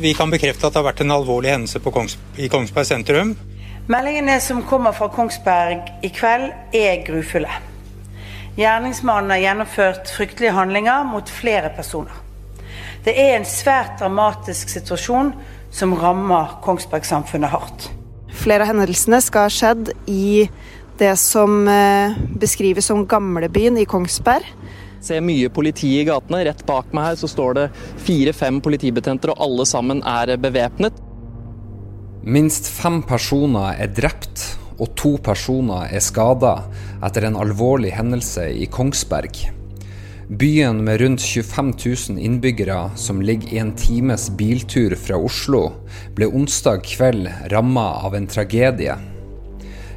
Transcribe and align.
Vi 0.00 0.14
kan 0.14 0.30
bekrefte 0.32 0.64
at 0.64 0.72
det 0.72 0.80
har 0.80 0.86
vært 0.86 1.02
en 1.04 1.12
alvorlig 1.12 1.50
hendelse 1.52 1.80
Kongs 1.84 2.14
i 2.40 2.46
Kongsberg 2.48 2.86
sentrum. 2.88 3.34
Meldingene 3.90 4.38
som 4.40 4.62
kommer 4.64 4.94
fra 4.96 5.10
Kongsberg 5.12 5.90
i 6.06 6.08
kveld, 6.14 6.46
er 6.72 7.02
grufulle. 7.04 7.50
Gjerningsmannen 8.56 9.34
har 9.34 9.42
gjennomført 9.42 10.08
fryktelige 10.16 10.54
handlinger 10.56 11.04
mot 11.04 11.28
flere 11.28 11.68
personer. 11.76 12.16
Det 13.04 13.12
er 13.12 13.34
en 13.36 13.44
svært 13.44 13.98
dramatisk 14.00 14.72
situasjon 14.72 15.34
som 15.70 15.92
rammer 16.00 16.56
Kongsberg-samfunnet 16.64 17.52
hardt. 17.52 17.90
Flere 18.40 18.64
av 18.64 18.72
hendelsene 18.72 19.20
skal 19.20 19.50
ha 19.50 19.52
skjedd 19.52 19.92
i 20.08 20.48
det 21.00 21.12
som 21.20 21.68
eh, 21.68 22.16
beskrives 22.40 22.88
som 22.88 23.04
gamlebyen 23.08 23.76
i 23.76 23.88
Kongsberg. 23.88 24.48
Ser 25.00 25.24
mye 25.24 25.48
politi 25.52 25.94
i 26.00 26.06
gatene. 26.08 26.44
Rett 26.44 26.64
bak 26.68 26.92
meg 26.96 27.10
her 27.10 27.20
så 27.20 27.30
står 27.30 27.56
det 27.58 27.68
fire-fem 28.04 28.60
politibetjenter, 28.64 29.32
og 29.32 29.46
alle 29.46 29.68
sammen 29.68 30.02
er 30.06 30.36
bevæpnet. 30.40 30.96
Minst 32.20 32.68
fem 32.68 33.00
personer 33.08 33.78
er 33.80 33.94
drept 33.96 34.42
og 34.80 34.92
to 34.96 35.14
personer 35.22 35.92
er 35.92 36.02
skada 36.04 36.56
etter 37.04 37.28
en 37.28 37.38
alvorlig 37.40 37.92
hendelse 37.96 38.46
i 38.56 38.68
Kongsberg. 38.72 39.42
Byen 40.30 40.84
med 40.86 41.00
rundt 41.00 41.24
25 41.26 41.72
000 42.14 42.20
innbyggere 42.22 42.90
som 42.96 43.22
ligger 43.22 43.54
i 43.54 43.58
en 43.58 43.72
times 43.76 44.28
biltur 44.38 44.94
fra 44.94 45.18
Oslo, 45.18 45.64
ble 46.14 46.28
onsdag 46.30 46.84
kveld 46.86 47.26
ramma 47.50 47.88
av 48.06 48.14
en 48.14 48.28
tragedie. 48.30 48.94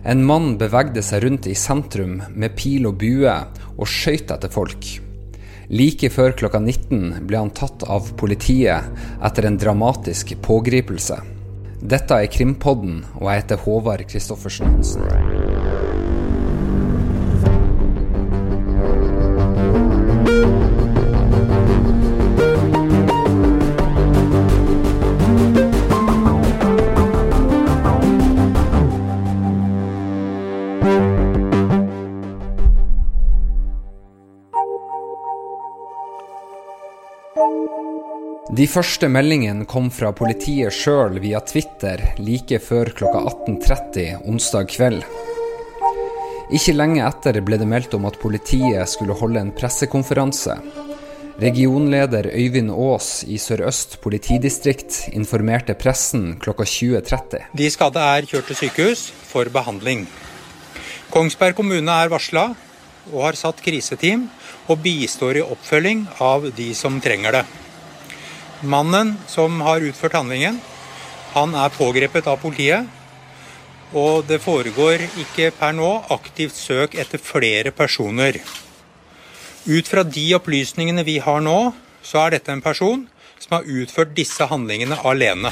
En 0.04 0.24
mann 0.28 0.58
bevegde 0.60 1.00
seg 1.06 1.24
rundt 1.24 1.48
i 1.48 1.56
sentrum 1.56 2.18
med 2.36 2.58
pil 2.60 2.90
og 2.90 2.98
bue 3.00 3.36
og 3.78 3.88
skøyt 3.88 4.34
etter 4.36 4.52
folk. 4.52 4.90
Like 5.72 6.10
før 6.12 6.36
klokka 6.36 6.60
19 6.60 7.24
ble 7.30 7.40
han 7.40 7.54
tatt 7.56 7.86
av 7.88 8.12
politiet 8.20 8.84
etter 9.24 9.48
en 9.48 9.60
dramatisk 9.62 10.36
pågripelse. 10.44 11.22
Dette 11.84 12.20
er 12.20 12.32
Krimpodden, 12.32 13.02
og 13.20 13.28
jeg 13.30 13.44
heter 13.44 13.64
Håvard 13.64 14.06
Christoffersen 14.12 14.76
Hansen. 14.76 15.43
De 38.54 38.66
første 38.70 39.08
meldingene 39.10 39.66
kom 39.66 39.88
fra 39.90 40.12
politiet 40.14 40.76
sjøl 40.78 41.16
via 41.24 41.40
Twitter 41.42 42.02
like 42.22 42.60
før 42.62 42.92
klokka 42.94 43.24
18.30 43.32 44.28
onsdag 44.30 44.68
kveld. 44.70 45.00
Ikke 46.54 46.76
lenge 46.76 47.02
etter 47.02 47.40
ble 47.42 47.58
det 47.58 47.66
meldt 47.72 47.96
om 47.98 48.06
at 48.06 48.20
politiet 48.22 48.92
skulle 48.92 49.16
holde 49.18 49.42
en 49.42 49.50
pressekonferanse. 49.58 50.60
Regionleder 51.42 52.30
Øyvind 52.30 52.70
Aas 52.76 53.24
i 53.26 53.40
Sør-Øst 53.42 53.98
politidistrikt 54.04 55.00
informerte 55.18 55.74
pressen 55.74 56.36
klokka 56.44 56.70
20.30. 56.70 57.50
De 57.58 57.72
skadde 57.74 58.06
er 58.20 58.30
kjørt 58.30 58.52
til 58.52 58.62
sykehus 58.62 59.08
for 59.32 59.50
behandling. 59.50 60.06
Kongsberg 61.10 61.58
kommune 61.58 61.98
er 62.06 62.14
varsla 62.14 62.52
og 63.10 63.20
har 63.32 63.40
satt 63.40 63.66
kriseteam 63.66 64.30
og 64.70 64.86
bistår 64.86 65.42
i 65.42 65.46
oppfølging 65.58 66.06
av 66.22 66.52
de 66.54 66.70
som 66.78 67.02
trenger 67.02 67.42
det. 67.42 67.46
Mannen 68.64 69.18
som 69.28 69.62
har 69.62 69.84
utført 69.84 70.16
handlingen, 70.16 70.60
han 71.34 71.56
er 71.58 71.74
pågrepet 71.74 72.28
av 72.32 72.40
politiet. 72.40 72.88
Og 73.94 74.24
det 74.26 74.40
foregår 74.42 75.04
ikke 75.22 75.52
per 75.54 75.76
nå 75.78 75.90
aktivt 76.14 76.56
søk 76.58 76.96
etter 76.98 77.22
flere 77.22 77.74
personer. 77.76 78.40
Ut 79.68 79.88
fra 79.88 80.04
de 80.04 80.24
opplysningene 80.38 81.06
vi 81.06 81.20
har 81.22 81.44
nå, 81.44 81.74
så 82.04 82.26
er 82.26 82.38
dette 82.38 82.52
en 82.52 82.64
person 82.64 83.06
som 83.40 83.60
har 83.60 83.70
utført 83.70 84.16
disse 84.18 84.48
handlingene 84.50 84.98
alene. 85.06 85.52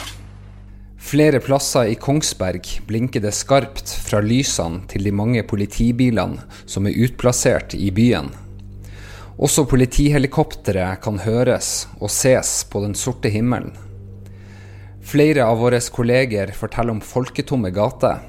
Flere 1.01 1.41
plasser 1.43 1.89
i 1.91 1.97
Kongsberg 1.99 2.67
blinker 2.87 3.23
det 3.23 3.33
skarpt 3.33 3.89
fra 4.05 4.21
lysene 4.23 4.85
til 4.91 5.07
de 5.07 5.13
mange 5.15 5.41
politibilene 5.43 6.45
som 6.69 6.87
er 6.87 6.97
utplassert 7.07 7.73
i 7.75 7.89
byen. 7.91 8.29
Også 9.41 9.63
politihelikoptre 9.65 10.83
kan 11.01 11.15
høres 11.23 11.87
og 11.97 12.11
ses 12.13 12.59
på 12.69 12.83
den 12.83 12.91
sorte 12.93 13.31
himmelen. 13.33 13.73
Flere 15.01 15.47
av 15.49 15.57
våre 15.57 15.79
kolleger 15.89 16.51
forteller 16.53 16.93
om 16.93 17.01
folketomme 17.01 17.71
gater. 17.73 18.19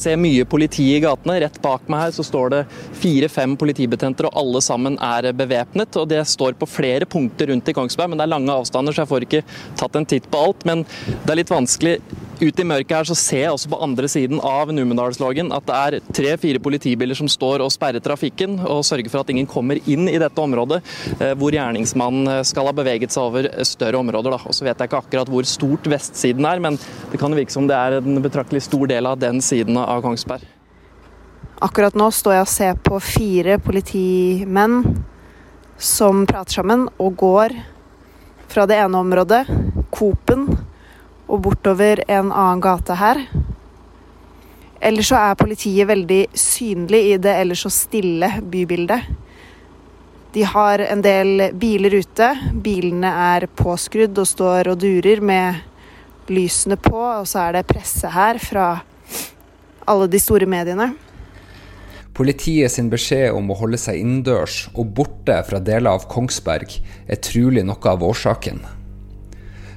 Ser 0.00 0.16
mye 0.20 0.44
politi 0.48 0.86
i 0.94 1.00
gatene. 1.04 1.36
Rett 1.44 1.60
bak 1.64 1.84
meg 1.92 2.06
her 2.06 2.14
så 2.16 2.24
står 2.24 2.50
det 2.52 2.62
fire-fem 3.02 3.54
politibetjenter, 3.60 4.28
og 4.28 4.40
alle 4.40 4.62
sammen 4.64 4.96
er 4.96 5.28
bevæpnet. 5.36 5.96
og 6.00 6.08
Det 6.08 6.22
står 6.28 6.56
på 6.56 6.68
flere 6.68 7.04
punkter 7.04 7.52
rundt 7.52 7.68
i 7.68 7.76
Kongsberg, 7.76 8.10
men 8.12 8.20
det 8.20 8.24
er 8.24 8.32
lange 8.32 8.56
avstander, 8.56 8.96
så 8.96 9.04
jeg 9.04 9.12
får 9.12 9.28
ikke 9.28 9.42
tatt 9.76 9.96
en 9.96 10.08
titt 10.08 10.28
på 10.32 10.40
alt. 10.40 10.64
Men 10.68 10.84
det 11.24 11.32
er 11.32 11.40
litt 11.40 11.52
vanskelig 11.52 11.98
Ute 12.36 12.60
i 12.60 12.66
mørket 12.68 12.92
her 12.92 13.06
så 13.08 13.14
ser 13.16 13.38
jeg 13.46 13.52
også 13.54 13.70
på 13.72 13.78
andre 13.80 14.08
siden 14.12 14.42
av 14.44 14.68
Numedalslågen 14.74 15.48
at 15.56 15.64
det 15.64 15.76
er 15.76 16.08
tre-fire 16.18 16.60
politibiler 16.60 17.16
som 17.16 17.30
står 17.32 17.62
og 17.64 17.72
sperrer 17.72 18.02
trafikken 18.04 18.58
og 18.60 18.82
sørger 18.84 19.08
for 19.08 19.24
at 19.24 19.32
ingen 19.32 19.48
kommer 19.48 19.80
inn 19.88 20.04
i 20.10 20.18
dette 20.20 20.42
området 20.42 20.82
eh, 21.16 21.32
hvor 21.40 21.56
gjerningsmannen 21.56 22.28
eh, 22.34 22.42
skal 22.44 22.68
ha 22.68 22.74
beveget 22.76 23.14
seg 23.14 23.30
over 23.30 23.48
større 23.64 24.02
områder. 24.02 24.36
Og 24.36 24.52
så 24.52 24.66
vet 24.68 24.76
jeg 24.76 24.90
ikke 24.90 25.00
akkurat 25.00 25.32
hvor 25.32 25.48
stort 25.48 25.88
vestsiden 25.88 26.44
er, 26.44 26.60
men 26.60 26.76
det 27.12 27.22
kan 27.22 27.32
virke 27.32 27.56
som 27.56 27.70
det 27.70 27.78
er 27.78 28.02
en 28.02 28.20
betraktelig 28.20 28.66
stor 28.68 28.84
del 28.92 29.08
av 29.08 29.16
den 29.22 29.40
siden 29.40 29.80
av 29.80 30.04
Kongsberg. 30.04 30.44
Akkurat 31.64 31.96
nå 31.96 32.10
står 32.12 32.36
jeg 32.36 32.44
og 32.44 32.52
ser 32.52 32.84
på 32.84 33.00
fire 33.00 33.56
politimenn 33.64 34.82
som 35.80 36.26
prater 36.28 36.60
sammen 36.60 36.84
og 37.00 37.16
går 37.16 37.56
fra 38.52 38.68
det 38.68 38.76
ene 38.84 39.00
området, 39.00 39.46
Coop-en, 39.96 40.50
og 41.26 41.42
bortover 41.44 42.02
en 42.06 42.30
annen 42.30 42.62
gate 42.64 42.96
her. 43.00 43.22
Ellers 44.86 45.08
så 45.10 45.18
er 45.18 45.38
politiet 45.40 45.88
veldig 45.88 46.26
synlig 46.36 47.00
i 47.12 47.14
det 47.22 47.32
ellers 47.40 47.64
så 47.66 47.72
stille 47.72 48.28
bybildet. 48.44 49.08
De 50.36 50.44
har 50.44 50.82
en 50.84 51.00
del 51.00 51.48
biler 51.56 51.96
ute. 51.96 52.28
Bilene 52.62 53.08
er 53.32 53.48
påskrudd 53.56 54.18
og 54.20 54.28
står 54.28 54.68
og 54.74 54.82
durer 54.82 55.22
med 55.24 55.62
lysene 56.28 56.76
på, 56.76 56.98
og 56.98 57.24
så 57.30 57.46
er 57.46 57.56
det 57.56 57.68
presse 57.70 58.10
her 58.12 58.38
fra 58.42 58.68
alle 59.86 60.08
de 60.12 60.20
store 60.20 60.48
mediene. 60.50 60.90
Politiet 62.16 62.72
sin 62.72 62.88
beskjed 62.92 63.32
om 63.36 63.50
å 63.52 63.58
holde 63.58 63.80
seg 63.80 64.00
innendørs 64.00 64.66
og 64.74 64.92
borte 64.96 65.36
fra 65.48 65.60
deler 65.60 65.96
av 65.96 66.08
Kongsberg 66.12 66.78
er 67.08 67.20
trolig 67.24 67.64
noe 67.64 67.92
av 67.92 68.04
årsaken. 68.04 68.60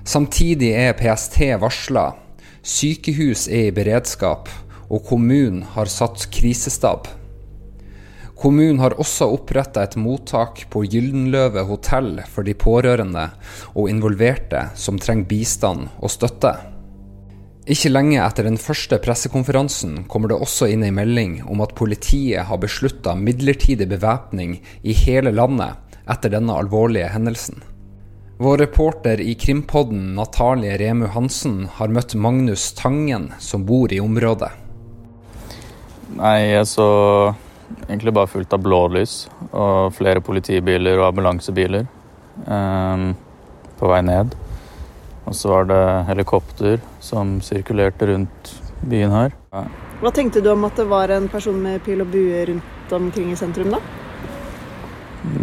Samtidig 0.09 0.71
er 0.73 0.95
PST 0.97 1.35
varsla, 1.61 2.15
sykehus 2.65 3.43
er 3.45 3.67
i 3.67 3.73
beredskap, 3.75 4.47
og 4.89 5.03
kommunen 5.05 5.59
har 5.75 5.91
satt 5.91 6.23
krisestab. 6.33 7.05
Kommunen 8.39 8.81
har 8.81 8.95
også 8.97 9.27
oppretta 9.35 9.83
et 9.85 9.99
mottak 10.01 10.63
på 10.73 10.81
Gyldenløve 10.89 11.61
hotell 11.69 12.23
for 12.25 12.47
de 12.47 12.57
pårørende 12.57 13.27
og 13.75 13.91
involverte 13.91 14.65
som 14.73 14.97
trenger 14.97 15.29
bistand 15.29 15.89
og 15.99 16.09
støtte. 16.09 16.55
Ikke 17.69 17.93
lenge 17.93 18.17
etter 18.23 18.49
den 18.49 18.57
første 18.57 18.97
pressekonferansen 19.03 20.07
kommer 20.09 20.33
det 20.33 20.41
også 20.41 20.71
inn 20.73 20.89
ei 20.89 20.95
melding 20.95 21.43
om 21.45 21.61
at 21.61 21.77
politiet 21.77 22.49
har 22.49 22.63
beslutta 22.63 23.13
midlertidig 23.13 23.85
bevæpning 23.91 24.57
i 24.81 25.01
hele 25.05 25.37
landet 25.37 26.01
etter 26.09 26.33
denne 26.33 26.57
alvorlige 26.57 27.11
hendelsen. 27.13 27.61
Vår 28.41 28.57
reporter 28.57 29.19
i 29.21 29.35
Krimpodden, 29.35 30.15
Natalie 30.15 30.77
Remu 30.77 31.07
Hansen, 31.11 31.65
har 31.73 31.91
møtt 31.91 32.13
Magnus 32.15 32.69
Tangen, 32.73 33.33
som 33.39 33.65
bor 33.67 33.91
i 33.91 33.99
området. 33.99 34.47
Nei, 36.15 36.37
jeg 36.53 36.69
så 36.71 36.85
egentlig 37.89 38.13
bare 38.15 38.31
fullt 38.31 38.55
av 38.55 38.63
blålys 38.63 39.17
og 39.49 39.91
flere 39.97 40.23
politibiler 40.23 41.01
og 41.01 41.09
ambulansebiler 41.09 41.83
um, 42.47 43.11
på 43.75 43.91
vei 43.91 43.99
ned. 44.07 44.31
Og 45.27 45.35
så 45.35 45.51
var 45.57 45.67
det 45.73 45.83
helikopter 46.13 46.79
som 47.03 47.41
sirkulerte 47.43 48.07
rundt 48.13 48.55
byen 48.87 49.19
her. 49.19 49.39
Hva 49.99 50.15
tenkte 50.15 50.39
du 50.39 50.53
om 50.55 50.63
at 50.63 50.79
det 50.79 50.87
var 50.87 51.11
en 51.11 51.27
person 51.27 51.59
med 51.67 51.83
pil 51.83 52.07
og 52.07 52.15
bue 52.15 52.47
rundt 52.53 52.99
omkring 53.03 53.35
i 53.35 53.39
sentrum, 53.43 53.75
da? 53.75 53.83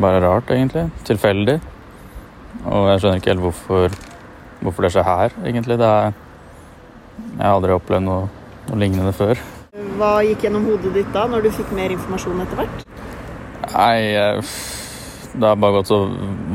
Bare 0.00 0.24
rart, 0.24 0.48
egentlig. 0.48 0.88
Tilfeldig. 1.04 1.60
Og 2.66 2.88
jeg 2.90 3.02
skjønner 3.02 3.20
ikke 3.20 3.30
helt 3.30 3.44
hvorfor, 3.44 3.98
hvorfor 4.62 4.86
det 4.86 4.92
skjer 4.94 5.06
her, 5.06 5.34
egentlig. 5.46 5.76
Er, 5.78 6.16
jeg 7.36 7.44
har 7.44 7.54
aldri 7.54 7.76
opplevd 7.76 8.06
noe, 8.06 8.24
noe, 8.66 8.80
lignende 8.80 9.12
før. 9.16 9.38
Hva 9.96 10.16
gikk 10.26 10.46
gjennom 10.46 10.66
hodet 10.66 10.92
ditt 10.96 11.12
da, 11.14 11.26
når 11.30 11.46
du 11.46 11.52
fikk 11.54 11.70
mer 11.76 11.94
informasjon 11.94 12.42
etter 12.42 12.60
hvert? 12.60 12.82
Nei, 13.76 14.00
det 15.36 15.46
har 15.46 15.60
bare 15.60 15.78
gått 15.78 15.92
så 15.92 16.00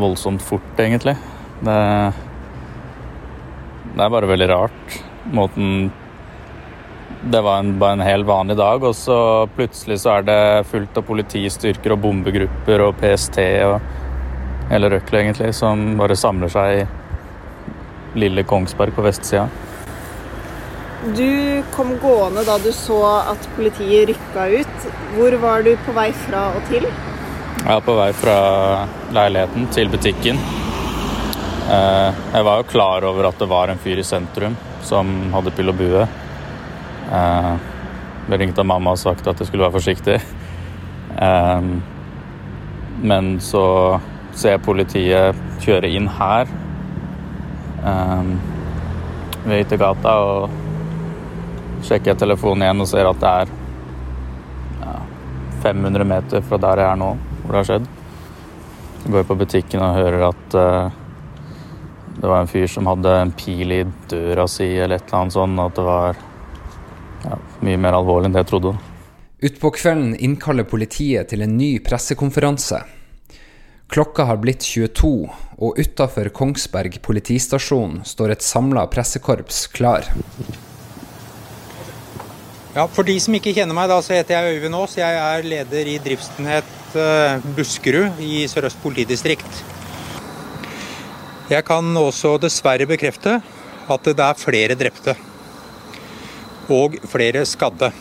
voldsomt 0.01 0.43
fort, 0.43 0.73
egentlig. 0.81 1.15
Det, 1.61 1.79
det 3.95 4.05
er 4.05 4.13
bare 4.17 4.29
veldig 4.33 4.51
rart. 4.51 5.01
Måten 5.31 5.91
Det 7.21 7.37
var 7.45 7.59
en, 7.61 7.75
bare 7.77 7.99
en 7.99 8.01
helt 8.01 8.25
vanlig 8.25 8.55
dag, 8.57 8.83
og 8.83 8.95
så 8.97 9.47
plutselig 9.55 9.99
så 10.01 10.17
er 10.17 10.23
det 10.25 10.67
fullt 10.71 10.95
av 10.97 11.05
politistyrker 11.05 11.93
og 11.93 12.01
bombegrupper 12.01 12.81
og 12.87 12.95
PST 12.97 13.37
og 13.67 14.00
hele 14.71 14.89
røkla, 14.89 15.19
egentlig, 15.19 15.51
som 15.56 15.97
bare 16.00 16.15
samler 16.15 16.51
seg 16.51 16.81
i 16.81 18.21
lille 18.21 18.44
Kongsberg 18.47 18.95
på 18.95 19.03
vestsida. 19.06 19.47
Du 21.15 21.63
kom 21.73 21.95
gående 22.01 22.44
da 22.45 22.59
du 22.62 22.69
så 22.75 23.00
at 23.33 23.47
politiet 23.56 24.12
rykka 24.12 24.47
ut. 24.62 24.89
Hvor 25.15 25.38
var 25.41 25.63
du 25.65 25.71
på 25.85 25.95
vei 25.97 26.12
fra 26.27 26.51
og 26.56 26.68
til? 26.69 26.85
Jeg 26.85 27.69
var 27.69 27.85
på 27.85 27.95
vei 27.97 28.09
fra 28.18 28.35
leiligheten 29.13 29.65
til 29.73 29.89
butikken. 29.89 30.41
Eh, 31.71 32.21
jeg 32.35 32.45
var 32.45 32.62
jo 32.62 32.69
klar 32.69 33.07
over 33.09 33.31
at 33.31 33.41
det 33.41 33.50
var 33.50 33.71
en 33.71 33.81
fyr 33.81 34.01
i 34.01 34.06
sentrum 34.06 34.57
som 34.85 35.09
hadde 35.33 35.53
pil 35.57 35.73
og 35.73 35.77
bue. 35.79 36.06
Jeg 37.12 38.39
ringte 38.39 38.63
mamma 38.63 38.94
og 38.94 39.01
sagt 39.01 39.27
at 39.27 39.41
jeg 39.41 39.50
skulle 39.50 39.65
være 39.65 39.77
forsiktig. 39.79 40.19
Eh, 41.18 41.69
men 43.01 43.33
så 43.41 43.65
ser 44.38 44.62
politiet 44.63 45.38
kjøre 45.63 45.89
inn 45.92 46.07
her 46.19 46.50
eh, 47.86 48.31
ved 49.44 49.66
yttergata, 49.66 50.16
og 50.22 51.83
sjekker 51.88 52.18
telefonen 52.19 52.68
igjen 52.68 52.86
og 52.86 52.89
ser 52.92 53.10
at 53.10 53.22
det 53.22 53.33
er 53.42 53.54
ja, 54.83 54.95
500 55.66 56.07
meter 56.13 56.45
fra 56.45 56.62
der 56.62 56.83
jeg 56.83 56.94
er 56.94 57.01
nå, 57.01 57.12
hvor 57.42 57.51
det 57.51 57.62
har 57.62 57.69
skjedd. 57.72 57.92
Så 59.01 59.10
går 59.10 59.24
jeg 59.24 59.30
på 59.31 59.39
butikken 59.39 59.81
og 59.81 59.98
hører 59.98 60.28
at 60.30 60.60
det 62.22 62.28
var 62.30 62.42
en 62.42 62.48
fyr 62.48 62.68
som 62.69 62.86
hadde 62.86 63.12
en 63.18 63.31
pil 63.33 63.72
i 63.74 63.81
døra 64.12 64.45
si 64.50 64.68
eller 64.78 65.00
et 65.00 65.07
eller 65.07 65.24
annet 65.24 65.33
sånt, 65.33 65.62
at 65.63 65.78
det 65.78 65.86
var 65.88 66.19
ja, 67.25 67.38
mye 67.66 67.80
mer 67.81 67.98
alvorlig 67.98 68.30
enn 68.30 68.36
det 68.36 68.44
jeg 68.44 68.51
trodde. 68.51 68.74
Utpå 69.42 69.72
kvelden 69.74 70.12
innkaller 70.22 70.68
politiet 70.69 71.31
til 71.31 71.42
en 71.42 71.56
ny 71.57 71.72
pressekonferanse. 71.81 72.83
Klokka 73.91 74.23
har 74.23 74.38
blitt 74.39 74.63
22, 74.63 75.07
og 75.59 75.79
utafor 75.79 76.29
Kongsberg 76.31 76.93
politistasjon 77.03 77.97
står 78.07 78.38
et 78.38 78.45
samla 78.45 78.85
pressekorps 78.88 79.65
klar. 79.73 80.05
Ja, 82.71 82.85
For 82.88 83.03
de 83.03 83.17
som 83.19 83.35
ikke 83.35 83.51
kjenner 83.51 83.75
meg, 83.75 83.89
da, 83.91 83.97
så 83.99 84.15
heter 84.15 84.38
jeg 84.38 84.61
Øyvind 84.61 84.77
Aas. 84.79 84.95
Jeg 84.95 85.17
er 85.19 85.43
leder 85.43 85.89
i 85.91 85.97
driftsenhet 86.05 86.95
eh, 86.95 87.43
Buskerud 87.57 88.21
i 88.23 88.45
Sør-Øst 88.47 88.79
politidistrikt. 88.79 89.59
Jeg 91.51 91.65
kan 91.67 91.91
også 91.99 92.37
dessverre 92.39 92.87
bekrefte 92.87 93.41
at 93.91 94.07
det 94.07 94.23
er 94.23 94.39
flere 94.39 94.79
drepte 94.79 95.17
og 96.71 96.95
flere 97.11 97.44
skadde. 97.44 97.91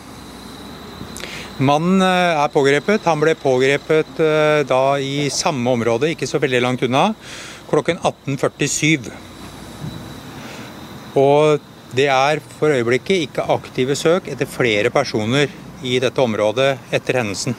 Mannen 1.61 2.01
eh, 2.01 2.41
er 2.41 2.53
pågrepet. 2.53 3.05
Han 3.05 3.21
ble 3.21 3.35
pågrepet 3.37 4.21
eh, 4.25 4.61
da 4.69 4.85
i 4.97 5.29
samme 5.33 5.75
område, 5.77 6.09
ikke 6.15 6.29
så 6.29 6.41
veldig 6.41 6.63
langt 6.65 6.85
unna, 6.87 7.11
klokken 7.69 8.01
18.47. 8.01 9.11
Og 11.21 11.61
det 11.93 12.07
er 12.09 12.41
for 12.57 12.73
øyeblikket 12.73 13.27
ikke 13.27 13.49
aktive 13.53 13.97
søk 13.99 14.31
etter 14.31 14.49
flere 14.49 14.93
personer 14.95 15.51
i 15.85 15.99
dette 16.01 16.23
området 16.23 16.71
etter 16.95 17.21
hendelsen. 17.21 17.57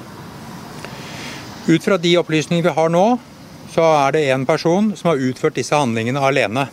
Ut 1.70 1.84
fra 1.86 1.98
de 2.02 2.16
opplysningene 2.18 2.66
vi 2.66 2.74
har 2.74 2.90
nå, 2.90 3.06
så 3.72 3.86
er 4.00 4.16
det 4.16 4.24
én 4.34 4.48
person 4.50 4.96
som 4.98 5.12
har 5.12 5.22
utført 5.30 5.60
disse 5.60 5.78
handlingene 5.78 6.24
alene. 6.26 6.66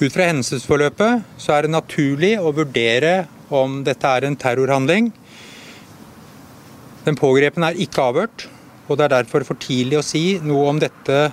Ut 0.00 0.10
fra 0.12 0.26
hendelsesforløpet 0.26 1.38
så 1.40 1.54
er 1.54 1.64
det 1.64 1.76
naturlig 1.76 2.34
å 2.40 2.50
vurdere 2.56 3.28
om 3.54 3.78
dette 3.86 4.10
er 4.10 4.26
en 4.26 4.36
terrorhandling. 4.36 5.12
Den 7.06 7.14
pågrepne 7.14 7.70
er 7.70 7.78
ikke 7.78 8.02
avhørt, 8.02 8.48
og 8.90 8.98
det 8.98 9.04
er 9.06 9.12
derfor 9.20 9.44
for 9.46 9.58
tidlig 9.62 10.00
å 10.00 10.04
si 10.04 10.40
noe 10.42 10.64
om 10.72 10.78
dette, 10.82 11.28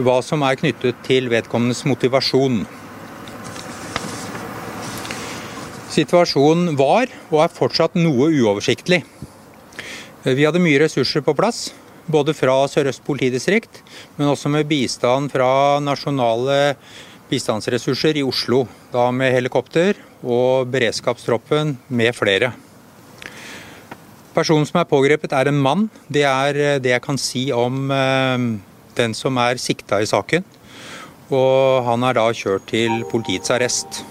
hva 0.00 0.14
som 0.24 0.44
er 0.46 0.56
knyttet 0.56 1.02
til 1.04 1.28
vedkommendes 1.28 1.82
motivasjon. 1.88 2.62
Situasjonen 5.92 6.76
var, 6.78 7.10
og 7.28 7.42
er 7.44 7.52
fortsatt, 7.52 7.98
noe 7.98 8.30
uoversiktlig. 8.30 9.02
Vi 10.24 10.46
hadde 10.46 10.62
mye 10.62 10.80
ressurser 10.80 11.24
på 11.26 11.34
plass, 11.36 11.66
både 12.08 12.32
fra 12.36 12.54
Sør-Øst 12.70 13.04
politidistrikt, 13.04 13.82
men 14.16 14.30
også 14.32 14.52
med 14.52 14.68
bistand 14.70 15.32
fra 15.34 15.50
nasjonale 15.84 16.78
bistandsressurser 17.28 18.16
i 18.16 18.24
Oslo. 18.24 18.62
Da 18.94 19.10
med 19.12 19.34
helikopter 19.36 20.00
og 20.22 20.70
beredskapstroppen 20.72 21.76
med 21.92 22.16
flere. 22.16 22.54
Personen 24.38 24.68
som 24.68 24.76
er 24.78 24.86
pågrepet 24.86 25.32
er 25.34 25.48
en 25.50 25.58
mann. 25.58 25.88
Det 26.06 26.22
er 26.22 26.58
eh, 26.62 26.76
det 26.78 26.92
jeg 26.92 27.02
kan 27.02 27.16
si 27.18 27.48
om 27.50 27.90
eh, 27.90 28.44
den 28.94 29.16
som 29.18 29.38
er 29.42 29.58
sikta 29.58 29.98
i 29.98 30.06
saken. 30.06 30.46
Og 31.34 31.82
han 31.88 32.06
er 32.06 32.14
da 32.14 32.28
kjørt 32.30 32.68
til 32.70 33.02
politiets 33.10 33.50
arrest. 33.50 34.04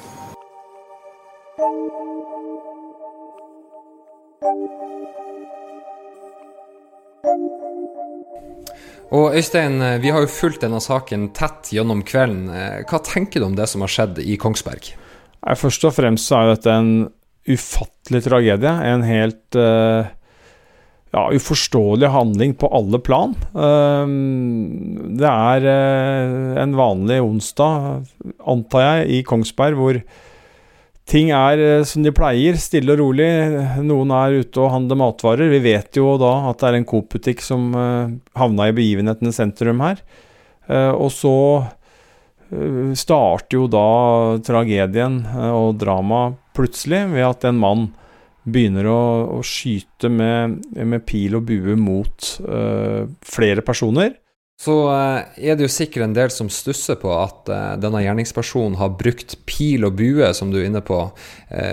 Og 9.16 9.32
Øystein, 9.32 9.80
eh, 9.80 10.02
vi 10.04 10.12
har 10.12 10.28
jo 10.28 10.34
fulgt 10.42 10.68
denne 10.68 10.84
saken 10.84 11.30
tett 11.40 11.72
gjennom 11.72 12.04
kvelden. 12.04 12.52
Hva 12.84 13.00
tenker 13.00 13.40
du 13.40 13.48
om 13.48 13.56
det 13.56 13.72
som 13.72 13.88
har 13.88 13.96
skjedd 13.96 14.20
i 14.20 14.36
Kongsberg? 14.36 14.92
Først 15.56 15.88
og 15.88 15.96
fremst 15.96 16.28
så 16.28 16.42
er 16.42 16.58
dette 16.58 16.76
en 16.76 16.94
ufattelig 17.48 18.26
tragedie. 18.28 18.76
En 18.92 19.08
helt 19.08 19.56
uh, 19.56 20.10
ja, 21.16 21.30
uforståelig 21.32 22.08
handling 22.08 22.54
på 22.60 22.70
alle 22.74 23.00
plan. 23.00 23.36
Uh, 23.56 24.08
det 25.18 25.28
er 25.28 25.68
uh, 25.68 26.62
en 26.64 26.78
vanlig 26.78 27.22
onsdag, 27.24 28.08
antar 28.46 28.88
jeg, 28.88 29.12
i 29.20 29.28
Kongsberg 29.28 29.80
hvor 29.80 30.02
Ting 31.08 31.30
er 31.32 31.62
eh, 31.64 31.86
som 31.88 32.04
de 32.04 32.12
pleier, 32.12 32.58
stille 32.60 32.92
og 32.92 32.98
rolig. 33.00 33.28
Noen 33.80 34.10
er 34.12 34.42
ute 34.42 34.60
og 34.60 34.74
handler 34.74 34.98
matvarer. 35.00 35.48
Vi 35.54 35.62
vet 35.64 35.96
jo 35.96 36.18
da 36.20 36.34
at 36.50 36.60
det 36.60 36.68
er 36.68 36.76
en 36.82 36.88
Coop-butikk 36.90 37.40
som 37.46 37.70
uh, 37.72 38.12
havna 38.36 38.66
i 38.68 38.74
begivenhetene 38.76 39.32
sentrum 39.32 39.80
her. 39.86 40.02
Og 40.68 41.08
så 41.16 41.32
starter 43.00 43.56
jo 43.56 43.70
da 43.72 43.86
tragedien 44.44 45.22
og 45.48 45.78
dramaet 45.80 46.36
plutselig 46.60 47.06
ved 47.14 47.24
at 47.24 47.48
en 47.48 47.64
mann 47.64 47.88
begynner 48.48 48.88
å, 48.88 49.02
å 49.38 49.42
skyte 49.46 50.10
med, 50.10 50.62
med, 50.80 51.04
pil 51.06 51.36
og 51.36 51.50
bue 51.50 51.76
mot 51.80 52.32
flere 53.28 53.66
personer. 53.66 54.16
Så 54.58 54.74
eh, 54.90 55.50
er 55.52 55.58
det 55.58 55.68
jo 55.68 55.70
sikkert 55.70 56.08
en 56.08 56.16
del 56.18 56.32
som 56.34 56.50
stusser 56.50 56.98
på 56.98 57.12
at 57.14 57.50
eh, 57.54 57.74
denne 57.82 58.02
gjerningspersonen 58.02 58.80
har 58.80 58.96
brukt 58.98 59.36
pil 59.46 59.86
og 59.86 60.00
bue, 60.00 60.32
som 60.34 60.50
du 60.50 60.58
er 60.58 60.66
inne 60.72 60.82
på. 60.82 60.98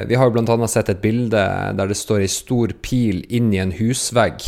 Vi 0.08 0.18
har 0.18 0.28
jo 0.28 0.34
bl.a. 0.36 0.68
sett 0.68 0.92
et 0.92 1.00
bilde 1.02 1.40
der 1.78 1.90
det 1.90 1.96
står 1.96 2.26
ei 2.26 2.30
stor 2.30 2.74
pil 2.84 3.24
inn 3.32 3.48
i 3.54 3.62
en 3.62 3.72
husvegg. 3.74 4.44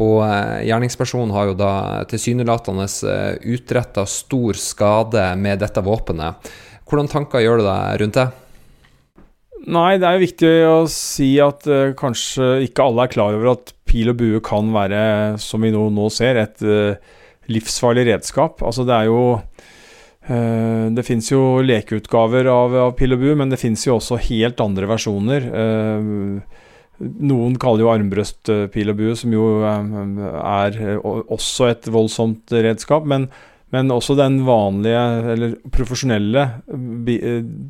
Og 0.00 0.22
gjerningspersonen 0.64 1.34
har 1.34 1.50
jo 1.50 1.56
da 1.58 1.72
tilsynelatende 2.08 2.86
utretta 3.52 4.06
stor 4.08 4.56
skade 4.56 5.26
med 5.36 5.60
dette 5.60 5.82
våpenet. 5.84 6.48
Hvordan 6.88 7.10
tanker 7.12 7.44
gjør 7.44 7.60
du 7.60 7.66
deg 7.66 8.00
rundt 8.00 8.16
det? 8.16 8.26
Nei, 9.70 9.94
det 10.00 10.08
er 10.08 10.16
jo 10.16 10.24
viktig 10.24 10.50
å 10.66 10.78
si 10.90 11.36
at 11.42 11.66
uh, 11.70 11.92
kanskje 11.98 12.64
ikke 12.66 12.82
alle 12.82 13.04
er 13.04 13.12
klar 13.12 13.36
over 13.36 13.52
at 13.52 13.70
pil 13.86 14.10
og 14.10 14.18
bue 14.18 14.40
kan 14.42 14.72
være, 14.74 15.02
som 15.42 15.62
vi 15.62 15.70
nå, 15.70 15.84
nå 15.94 16.08
ser, 16.10 16.40
et 16.40 16.64
uh, 16.66 16.98
livsfarlig 17.52 18.08
redskap. 18.10 18.64
Altså 18.66 18.86
det 18.88 18.96
er 18.96 19.10
jo 19.10 19.20
uh, 19.36 20.90
Det 20.96 21.06
fins 21.06 21.30
jo 21.30 21.62
lekeutgaver 21.62 22.50
av, 22.50 22.76
av 22.88 22.96
pil 22.98 23.14
og 23.14 23.22
bue, 23.22 23.38
men 23.38 23.54
det 23.54 23.60
fins 23.62 23.86
jo 23.86 24.00
også 24.00 24.18
helt 24.26 24.62
andre 24.64 24.90
versjoner. 24.90 25.48
Noen 27.02 27.56
kaller 27.58 27.82
jo 27.82 27.90
armbrøst 27.90 28.50
pil 28.74 28.90
og 28.90 28.98
bue, 28.98 29.14
som 29.18 29.32
jo 29.34 29.46
er 29.62 30.78
også 31.02 31.70
et 31.70 31.88
voldsomt 31.90 32.54
redskap. 32.54 33.06
Men, 33.10 33.30
men 33.74 33.90
også 33.94 34.18
den 34.18 34.42
vanlige, 34.46 35.02
eller 35.34 35.58
profesjonelle 35.74 36.48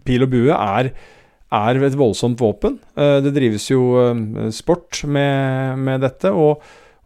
pil 0.05 0.27
og 0.27 0.33
bue 0.33 0.57
er, 0.57 0.93
er 1.53 1.83
et 1.85 1.99
voldsomt 1.99 2.41
våpen. 2.41 2.79
Det 2.97 3.33
drives 3.37 3.67
jo 3.69 3.83
sport 4.55 5.03
med, 5.05 5.79
med 5.85 6.01
dette. 6.07 6.31
og 6.33 6.63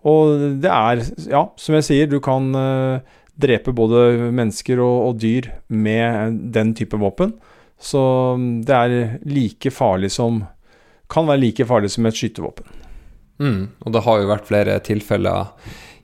og 0.07 0.43
det 0.63 0.71
er, 0.71 1.03
ja, 1.33 1.43
som 1.59 1.77
jeg 1.79 1.87
sier, 1.87 2.11
du 2.11 2.21
kan 2.23 2.51
uh, 2.55 3.03
drepe 3.39 3.75
både 3.77 4.31
mennesker 4.35 4.81
og, 4.83 4.97
og, 5.09 5.19
dyr 5.23 5.51
med 5.69 6.39
den 6.55 6.75
type 6.79 6.99
våpen. 7.01 7.35
Så 7.79 8.03
mm, 8.39 8.53
det 8.67 8.77
er 8.77 9.17
like 9.29 9.73
farlig 9.75 10.15
som 10.15 10.45
Kan 11.07 11.29
være 11.29 11.39
like 11.39 11.63
farlig 11.63 11.93
som 11.93 12.07
et 12.09 12.17
skytevåpen. 12.19 12.67
Mm, 13.39 13.61
og 13.87 13.93
det 13.95 14.01
har 14.03 14.17
jo 14.19 14.31
vært 14.31 14.49
flere 14.49 14.73
tilfeller 14.83 15.53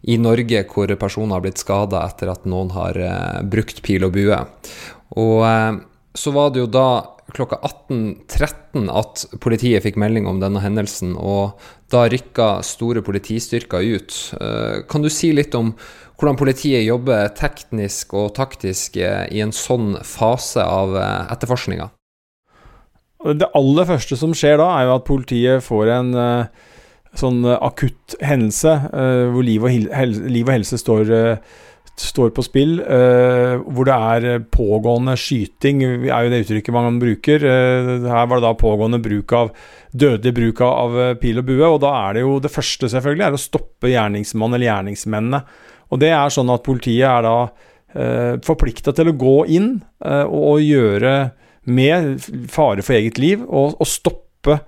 i 0.06 0.14
Norge 0.14 0.60
hvor 0.70 0.92
personer 0.94 1.34
har 1.34 1.42
blitt 1.42 1.58
skada 1.58 2.04
etter 2.06 2.30
at 2.30 2.44
noen 2.46 2.70
har 2.70 3.00
brukt 3.50 3.80
pil 3.82 4.06
og 4.06 4.12
bue. 4.14 4.38
Og 5.18 5.42
så 6.14 6.34
var 6.36 6.54
det 6.54 6.62
jo 6.62 6.68
da 6.70 6.86
klokka 7.32 7.58
18.13 7.64 8.88
at 8.92 9.24
politiet 9.40 9.84
fikk 9.84 9.98
melding 10.00 10.28
om 10.28 10.40
denne 10.42 10.60
hendelsen, 10.62 11.14
og 11.16 11.58
da 11.92 12.04
rykka 12.12 12.60
store 12.66 13.02
politistyrker 13.04 13.84
ut. 13.94 14.18
Eh, 14.38 14.82
kan 14.88 15.04
du 15.04 15.10
si 15.12 15.32
litt 15.36 15.56
om 15.58 15.72
hvordan 16.20 16.38
politiet 16.38 16.84
jobber 16.84 17.32
teknisk 17.36 18.14
og 18.14 18.34
taktisk 18.36 19.00
i 19.00 19.40
en 19.42 19.54
sånn 19.56 19.96
fase 20.06 20.64
av 20.64 20.96
eh, 20.98 21.32
etterforskninga? 21.34 21.88
Det 23.38 23.48
aller 23.54 23.86
første 23.86 24.18
som 24.18 24.32
skjer 24.34 24.58
da, 24.58 24.68
er 24.76 24.88
jo 24.88 24.94
at 24.98 25.06
politiet 25.06 25.62
får 25.62 25.90
en 25.94 26.08
sånn 27.14 27.44
akutt 27.46 28.16
hendelse 28.24 28.72
hvor 29.30 29.46
liv 29.46 29.62
og, 29.62 29.92
helse, 30.50 30.80
står 30.80 31.12
står 32.00 32.30
på 32.34 32.44
spill, 32.44 32.78
uh, 32.80 33.60
hvor 33.62 33.88
det 33.88 33.96
er 33.96 34.44
pågående 34.52 35.16
skyting, 35.20 35.82
er 36.08 36.26
jo 36.26 36.32
det 36.32 36.42
uttrykket 36.44 36.74
man 36.74 37.00
bruker. 37.02 37.44
Uh, 37.44 38.08
her 38.08 38.30
var 38.30 38.40
det 38.40 38.46
da 38.46 38.54
pågående 38.58 39.02
bruk 39.02 39.34
av 39.36 39.52
dødelig 39.92 40.34
bruk 40.38 40.62
av 40.66 40.96
pil 41.20 41.42
og 41.42 41.48
bue. 41.50 41.68
Og 41.68 41.82
da 41.84 41.92
er 42.06 42.16
det 42.16 42.24
jo 42.24 42.38
det 42.42 42.52
første, 42.52 42.90
selvfølgelig, 42.92 43.26
er 43.28 43.36
å 43.36 43.42
stoppe 43.42 43.92
gjerningsmann 43.92 44.56
eller 44.56 44.70
gjerningsmennene. 44.70 45.44
Og 45.92 46.00
det 46.00 46.14
er 46.16 46.32
sånn 46.32 46.52
at 46.54 46.64
politiet 46.64 47.08
er 47.08 47.26
da 47.28 47.36
uh, 47.46 48.34
forplikta 48.44 48.96
til 48.96 49.12
å 49.12 49.18
gå 49.20 49.38
inn 49.52 49.74
og 50.02 50.58
gjøre 50.64 51.16
med 51.70 52.16
fare 52.50 52.82
for 52.82 52.96
eget 52.96 53.20
liv, 53.22 53.44
og, 53.46 53.76
stoppe 53.86 54.32
Eh, 54.50 54.58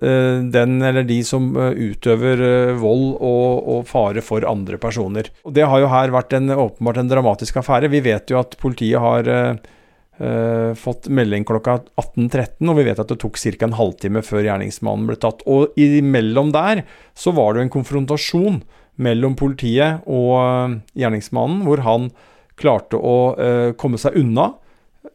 den 0.00 0.82
eller 0.82 1.02
de 1.06 1.18
som 1.26 1.48
eh, 1.56 1.72
utøver 1.90 2.42
eh, 2.44 2.76
vold 2.78 3.16
og, 3.16 3.64
og, 3.72 3.80
fare 3.88 4.22
for 4.24 4.46
andre 4.46 4.78
personer. 4.78 5.30
Og 5.44 5.54
Det 5.56 5.66
har 5.66 5.82
jo 5.82 5.90
her 5.90 6.14
vært 6.14 6.36
en, 6.38 6.52
åpenbart 6.54 7.02
en 7.02 7.10
dramatisk 7.10 7.58
affære. 7.58 7.90
Vi 7.90 8.04
vet 8.04 8.30
jo 8.30 8.38
at 8.38 8.54
politiet 8.60 9.02
har 9.02 9.28
uh, 9.28 10.72
fått 10.78 11.08
melding 11.10 11.46
klokka 11.46 11.80
18.13, 11.98 12.62
og 12.68 12.78
vi 12.78 12.86
vet 12.88 13.02
at 13.02 13.10
det 13.10 13.18
tok 13.22 13.38
ca. 13.38 13.66
en 13.66 13.78
halvtime 13.78 14.22
før 14.26 14.46
gjerningsmannen 14.46 15.08
ble 15.10 15.18
tatt. 15.18 15.42
Og 15.50 15.74
imellom 15.78 16.52
der 16.54 16.84
så 17.18 17.34
var 17.34 17.54
det 17.54 17.62
jo 17.62 17.68
en 17.68 17.76
konfrontasjon 17.78 18.62
mellom 18.98 19.36
politiet 19.38 20.06
og 20.10 20.78
gjerningsmannen, 20.98 21.62
hvor 21.66 21.82
han 21.86 22.10
klarte 22.58 22.98
å 22.98 23.18
uh, 23.38 23.70
komme 23.78 23.98
seg 23.98 24.18
unna 24.18 24.52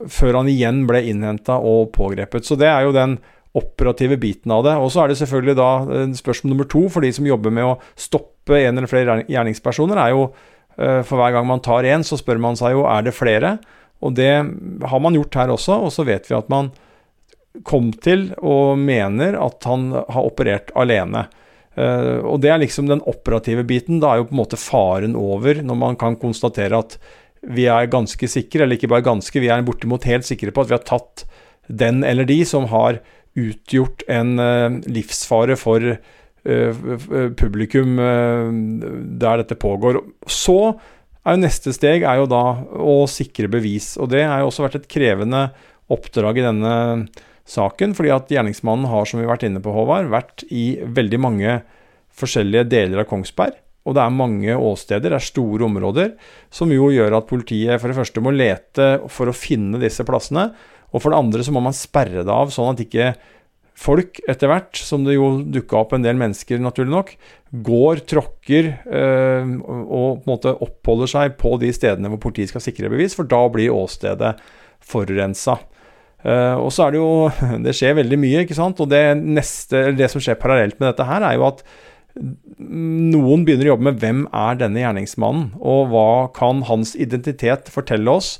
før 0.09 0.39
han 0.39 0.49
igjen 0.49 0.83
ble 0.89 1.03
innhenta 1.11 1.59
og 1.59 1.91
pågrepet. 1.95 2.47
Så 2.47 2.57
det 2.59 2.69
er 2.71 2.87
jo 2.87 2.95
den 2.95 3.17
operative 3.53 4.17
biten 4.17 4.51
av 4.53 4.63
det. 4.65 4.73
Og 4.81 4.89
så 4.93 5.03
er 5.03 5.11
det 5.11 5.19
selvfølgelig 5.21 5.57
da 5.59 5.69
eh, 5.83 6.15
spørsmål 6.17 6.53
nummer 6.53 6.69
to 6.69 6.87
for 6.91 7.05
de 7.05 7.11
som 7.15 7.27
jobber 7.27 7.53
med 7.53 7.67
å 7.67 7.77
stoppe 7.99 8.57
en 8.59 8.77
eller 8.79 8.89
flere 8.91 9.19
gjerningspersoner, 9.29 9.99
er 10.01 10.15
jo 10.15 10.25
eh, 10.77 11.01
for 11.05 11.19
hver 11.19 11.35
gang 11.37 11.47
man 11.49 11.63
tar 11.63 11.87
én, 11.87 12.05
så 12.05 12.19
spør 12.19 12.41
man 12.41 12.57
seg 12.59 12.77
jo 12.77 12.87
er 12.89 13.05
det 13.05 13.15
flere. 13.17 13.57
Og 14.03 14.17
det 14.17 14.33
har 14.33 14.99
man 15.03 15.15
gjort 15.15 15.37
her 15.39 15.53
også, 15.53 15.77
og 15.85 15.93
så 15.95 16.05
vet 16.07 16.27
vi 16.27 16.35
at 16.37 16.49
man 16.51 16.73
kom 17.61 17.91
til 18.01 18.31
og 18.41 18.79
mener 18.81 19.37
at 19.37 19.63
han 19.69 19.91
har 19.93 20.25
operert 20.25 20.73
alene. 20.79 21.27
Uh, 21.73 22.21
og 22.29 22.41
det 22.41 22.51
er 22.53 22.59
liksom 22.61 22.89
den 22.89 23.01
operative 23.09 23.63
biten. 23.65 23.99
Da 24.01 24.11
er 24.11 24.21
jo 24.21 24.27
på 24.29 24.35
en 24.35 24.41
måte 24.41 24.59
faren 24.61 25.15
over 25.17 25.61
når 25.65 25.77
man 25.77 25.97
kan 26.01 26.17
konstatere 26.21 26.81
at 26.81 26.97
vi 27.43 27.67
er 27.69 27.91
ganske 27.91 28.27
sikre, 28.29 28.63
eller 28.63 28.79
ikke 28.79 28.89
bare 28.91 29.05
ganske, 29.05 29.41
vi 29.41 29.49
er 29.51 29.65
bortimot 29.65 30.05
helt 30.09 30.25
sikre 30.27 30.53
på 30.53 30.63
at 30.63 30.69
vi 30.71 30.77
har 30.77 30.85
tatt 30.87 31.25
den 31.67 32.01
eller 32.03 32.27
de 32.27 32.41
som 32.47 32.67
har 32.71 32.99
utgjort 33.39 34.05
en 34.11 34.35
uh, 34.39 34.79
livsfare 34.85 35.57
for 35.59 35.83
uh, 35.93 36.81
publikum 37.39 37.97
uh, 37.99 38.49
der 39.19 39.41
dette 39.41 39.57
pågår. 39.59 40.01
Så 40.29 40.57
er 41.23 41.37
jo 41.37 41.43
neste 41.43 41.73
steg 41.75 42.05
er 42.05 42.21
jo 42.21 42.29
da 42.29 42.43
å 42.77 43.03
sikre 43.09 43.51
bevis. 43.51 43.93
Og 43.97 44.11
det 44.13 44.25
har 44.27 44.43
jo 44.43 44.51
også 44.51 44.67
vært 44.67 44.81
et 44.81 44.89
krevende 44.91 45.47
oppdrag 45.93 46.39
i 46.39 46.45
denne 46.45 46.73
saken, 47.49 47.95
fordi 47.95 48.11
at 48.15 48.31
gjerningsmannen 48.31 48.87
har, 48.91 49.07
som 49.07 49.19
vi 49.19 49.27
har 49.27 49.35
vært 49.35 49.47
inne 49.49 49.61
på, 49.63 49.73
Håvard, 49.75 50.11
vært 50.11 50.45
i 50.51 50.79
veldig 50.83 51.19
mange 51.19 51.59
forskjellige 52.13 52.69
deler 52.71 53.03
av 53.03 53.09
Kongsberg. 53.09 53.57
Og 53.83 53.97
det 53.97 54.03
er 54.03 54.15
mange 54.15 54.53
åsteder, 54.55 55.11
det 55.11 55.17
er 55.17 55.25
store 55.25 55.65
områder, 55.67 56.13
som 56.53 56.71
jo 56.71 56.87
gjør 56.93 57.17
at 57.17 57.27
politiet 57.27 57.81
for 57.81 57.91
det 57.91 57.97
første 57.97 58.23
må 58.23 58.31
lete 58.31 58.93
for 59.11 59.27
å 59.27 59.35
finne 59.35 59.81
disse 59.81 60.05
plassene. 60.07 60.53
Og 60.93 61.01
for 61.01 61.11
det 61.11 61.19
andre 61.19 61.45
så 61.45 61.53
må 61.53 61.63
man 61.65 61.75
sperre 61.75 62.23
det 62.23 62.33
av, 62.33 62.51
sånn 62.53 62.73
at 62.73 62.83
ikke 62.85 63.13
folk 63.83 64.19
etter 64.29 64.51
hvert, 64.51 64.77
som 64.77 65.05
det 65.05 65.17
jo 65.17 65.29
dukka 65.49 65.79
opp 65.79 65.95
en 65.97 66.05
del 66.05 66.17
mennesker, 66.19 66.61
naturlig 66.61 66.93
nok, 66.93 67.13
går, 67.65 68.03
tråkker 68.09 68.69
øh, 68.85 69.53
og 69.65 70.21
på 70.21 70.27
en 70.27 70.29
måte 70.29 70.53
oppholder 70.53 71.09
seg 71.09 71.37
på 71.41 71.55
de 71.61 71.71
stedene 71.73 72.11
hvor 72.13 72.21
politiet 72.27 72.53
skal 72.53 72.63
sikre 72.63 72.91
bevis, 72.93 73.17
for 73.17 73.29
da 73.29 73.41
blir 73.53 73.73
åstedet 73.73 74.35
forurensa. 74.83 75.57
Uh, 76.23 76.55
og 76.55 76.69
så 76.71 76.85
er 76.85 76.93
det 76.93 76.99
jo 77.01 77.07
Det 77.65 77.73
skjer 77.75 77.97
veldig 77.97 78.15
mye, 78.19 78.43
ikke 78.45 78.55
sant. 78.55 78.79
Og 78.79 78.87
det, 78.87 79.01
neste, 79.19 79.89
det 79.97 80.07
som 80.11 80.23
skjer 80.23 80.39
parallelt 80.39 80.77
med 80.79 80.93
dette 80.93 81.07
her, 81.09 81.25
er 81.27 81.35
jo 81.35 81.49
at 81.49 81.65
noen 82.13 83.41
begynner 83.43 83.67
å 83.67 83.73
jobbe 83.73 83.87
med 83.89 83.99
hvem 83.99 84.19
er 84.29 84.59
denne 84.59 84.83
gjerningsmannen, 84.83 85.47
og 85.57 85.89
hva 85.89 86.09
kan 86.35 86.61
hans 86.69 86.93
identitet 86.93 87.71
fortelle 87.73 88.13
oss 88.13 88.35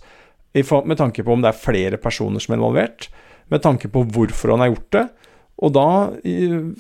med 0.54 0.98
tanke 1.00 1.24
på 1.26 1.34
om 1.34 1.44
det 1.44 1.52
er 1.52 1.60
flere 1.60 1.98
personer 2.02 2.44
som 2.44 2.54
er 2.54 2.60
involvert, 2.60 3.10
med 3.52 3.64
tanke 3.64 3.90
på 3.92 4.06
hvorfor 4.14 4.54
han 4.54 4.64
har 4.64 4.74
gjort 4.74 4.92
det. 4.96 5.06
Og 5.64 5.72
da, 5.76 5.88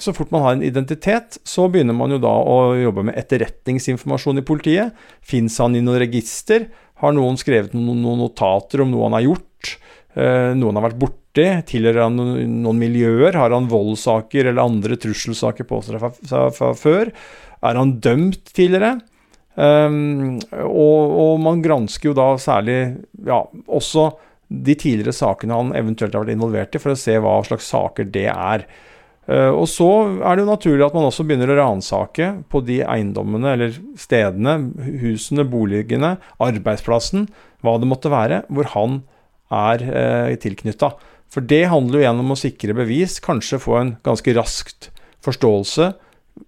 så 0.01 0.13
fort 0.15 0.31
man 0.33 0.43
har 0.43 0.55
en 0.55 0.65
identitet, 0.65 1.37
så 1.47 1.67
begynner 1.71 1.95
man 1.95 2.11
jo 2.11 2.19
da 2.21 2.31
å 2.33 2.73
jobbe 2.75 3.05
med 3.07 3.17
etterretningsinformasjon 3.21 4.41
i 4.41 4.45
politiet. 4.45 4.97
Fins 5.21 5.59
han 5.61 5.77
i 5.77 5.83
noen 5.83 6.01
register? 6.01 6.67
Har 7.03 7.13
noen 7.15 7.37
skrevet 7.39 7.75
noen, 7.77 8.01
notater 8.19 8.83
om 8.83 8.91
noe 8.91 9.07
han 9.07 9.17
har 9.19 9.27
gjort? 9.27 9.75
Eh, 10.17 10.51
noen 10.57 10.79
har 10.79 10.87
vært 10.89 10.99
borti? 11.01 11.47
Tilhører 11.69 12.07
han 12.07 12.17
noen, 12.17 12.81
miljøer? 12.81 13.37
Har 13.39 13.53
han 13.55 13.69
voldssaker 13.71 14.49
eller 14.49 14.65
andre 14.65 14.97
trusselsaker 15.01 15.69
på 15.69 15.81
seg 15.85 16.03
fra 16.23 16.73
før? 16.77 17.13
Er 17.63 17.79
han 17.79 17.97
dømt 18.03 18.51
tidligere? 18.51 18.97
Um, 19.53 20.39
og, 20.65 21.11
og, 21.13 21.33
man 21.45 21.61
gransker 21.61 22.09
jo 22.09 22.15
da 22.17 22.31
særlig 22.41 22.77
ja, 23.21 23.43
også 23.69 24.07
de 24.49 24.73
tidligere 24.73 25.13
sakene 25.13 25.59
han 25.59 25.75
eventuelt 25.77 26.15
har 26.17 26.25
vært 26.25 26.33
involvert 26.33 26.73
i, 26.73 26.81
for 26.81 26.93
å 26.93 26.97
se 26.97 27.19
hva 27.21 27.35
slags 27.45 27.69
saker 27.73 28.09
det 28.13 28.27
er. 28.33 28.65
Uh, 29.29 29.53
og 29.53 29.67
så 29.71 29.89
er 30.25 30.35
det 30.35 30.43
jo 30.43 30.49
naturlig 30.49 30.87
at 30.87 30.97
man 30.97 31.05
også 31.07 31.25
begynner 31.27 31.53
å 31.53 31.59
ransake 31.61 32.31
på 32.51 32.63
de 32.65 32.81
eiendommene 32.81 33.53
eller 33.55 33.77
stedene, 33.99 34.57
husene, 35.03 35.45
boligene, 35.47 36.15
arbeidsplassen, 36.43 37.29
hva 37.63 37.77
det 37.79 37.89
måtte 37.89 38.11
være, 38.13 38.41
hvor 38.49 38.71
han 38.73 39.03
er 39.53 39.85
uh, 39.85 40.33
tilknytta. 40.41 40.95
For 41.33 41.45
det 41.45 41.67
handler 41.69 41.99
jo 41.99 42.03
igjen 42.07 42.25
om 42.25 42.33
å 42.33 42.37
sikre 42.37 42.75
bevis, 42.77 43.19
kanskje 43.23 43.61
få 43.61 43.77
en 43.79 43.93
ganske 44.05 44.33
raskt 44.37 44.89
forståelse. 45.25 45.93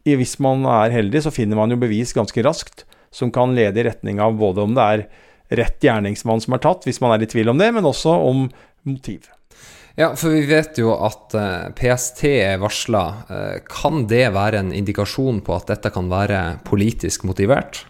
Hvis 0.05 0.35
man 0.41 0.65
er 0.69 0.93
heldig, 0.93 1.23
så 1.25 1.33
finner 1.33 1.57
man 1.57 1.73
jo 1.73 1.79
bevis 1.81 2.13
ganske 2.17 2.41
raskt 2.45 2.83
som 3.15 3.31
kan 3.31 3.55
lede 3.55 3.79
i 3.79 3.87
retning 3.87 4.19
av 4.23 4.35
både 4.39 4.65
om 4.65 4.75
det 4.75 4.89
er 4.91 5.05
rett 5.55 5.83
gjerningsmann 5.83 6.41
som 6.43 6.57
er 6.57 6.63
tatt, 6.63 6.85
hvis 6.87 6.99
man 7.03 7.15
er 7.15 7.23
i 7.23 7.29
tvil 7.29 7.53
om 7.53 7.61
det, 7.61 7.71
men 7.75 7.87
også 7.87 8.17
om 8.27 8.47
motiv. 8.85 9.29
Ja, 9.95 10.09
for 10.19 10.33
vi 10.35 10.43
vet 10.49 10.75
jo 10.81 10.91
at 10.99 11.33
eh, 11.39 11.69
PST 11.77 12.25
er 12.27 12.59
varsla. 12.59 13.03
Eh, 13.31 13.59
kan 13.69 14.03
det 14.11 14.25
være 14.35 14.59
en 14.59 14.73
indikasjon 14.75 15.39
på 15.45 15.55
at 15.55 15.69
dette 15.71 15.91
kan 15.95 16.09
være 16.11 16.41
politisk 16.67 17.23
motivert? 17.29 17.85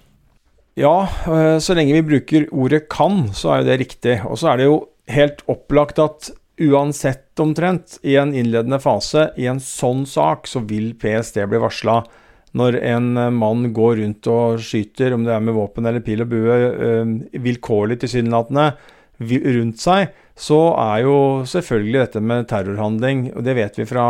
Ja, 0.78 1.08
eh, 1.26 1.58
så 1.58 1.74
lenge 1.74 1.96
vi 1.98 2.06
bruker 2.06 2.46
ordet 2.54 2.86
'kan', 2.90 3.34
så 3.34 3.56
er 3.56 3.64
jo 3.64 3.70
det 3.72 3.80
riktig. 3.80 4.20
Og 4.30 4.38
så 4.38 4.54
er 4.54 4.58
det 4.58 4.68
jo 4.70 4.84
helt 5.10 5.42
opplagt 5.50 5.98
at 5.98 6.30
uansett 6.62 7.40
omtrent, 7.42 7.98
i 8.04 8.16
en 8.16 8.34
innledende 8.34 8.80
fase 8.80 9.32
i 9.38 9.48
en 9.50 9.60
sånn 9.60 10.06
sak, 10.06 10.48
så 10.48 10.62
vil 10.62 10.94
PST 10.94 11.42
bli 11.50 11.60
varsla 11.60 12.04
når 12.56 12.78
en 12.82 13.18
eh, 13.20 13.34
mann 13.36 13.68
går 13.76 14.00
rundt 14.02 14.28
og 14.32 14.60
skyter, 14.64 15.14
om 15.16 15.24
det 15.28 15.34
er 15.36 15.44
med 15.44 15.58
våpen 15.58 15.86
eller 15.88 16.04
pil 16.06 16.24
og 16.24 16.30
bue, 16.32 16.56
eh, 16.56 17.06
vilkårlig 17.44 17.98
tilsynelatende 18.04 18.66
rundt 19.56 19.80
seg, 19.80 20.10
så 20.36 20.60
er 20.76 21.06
jo 21.06 21.18
selvfølgelig 21.48 22.02
dette 22.02 22.22
med 22.24 22.48
terrorhandling, 22.50 23.30
og 23.36 23.42
det 23.48 23.54
vet 23.60 23.76
vi 23.82 23.92
fra 23.92 24.08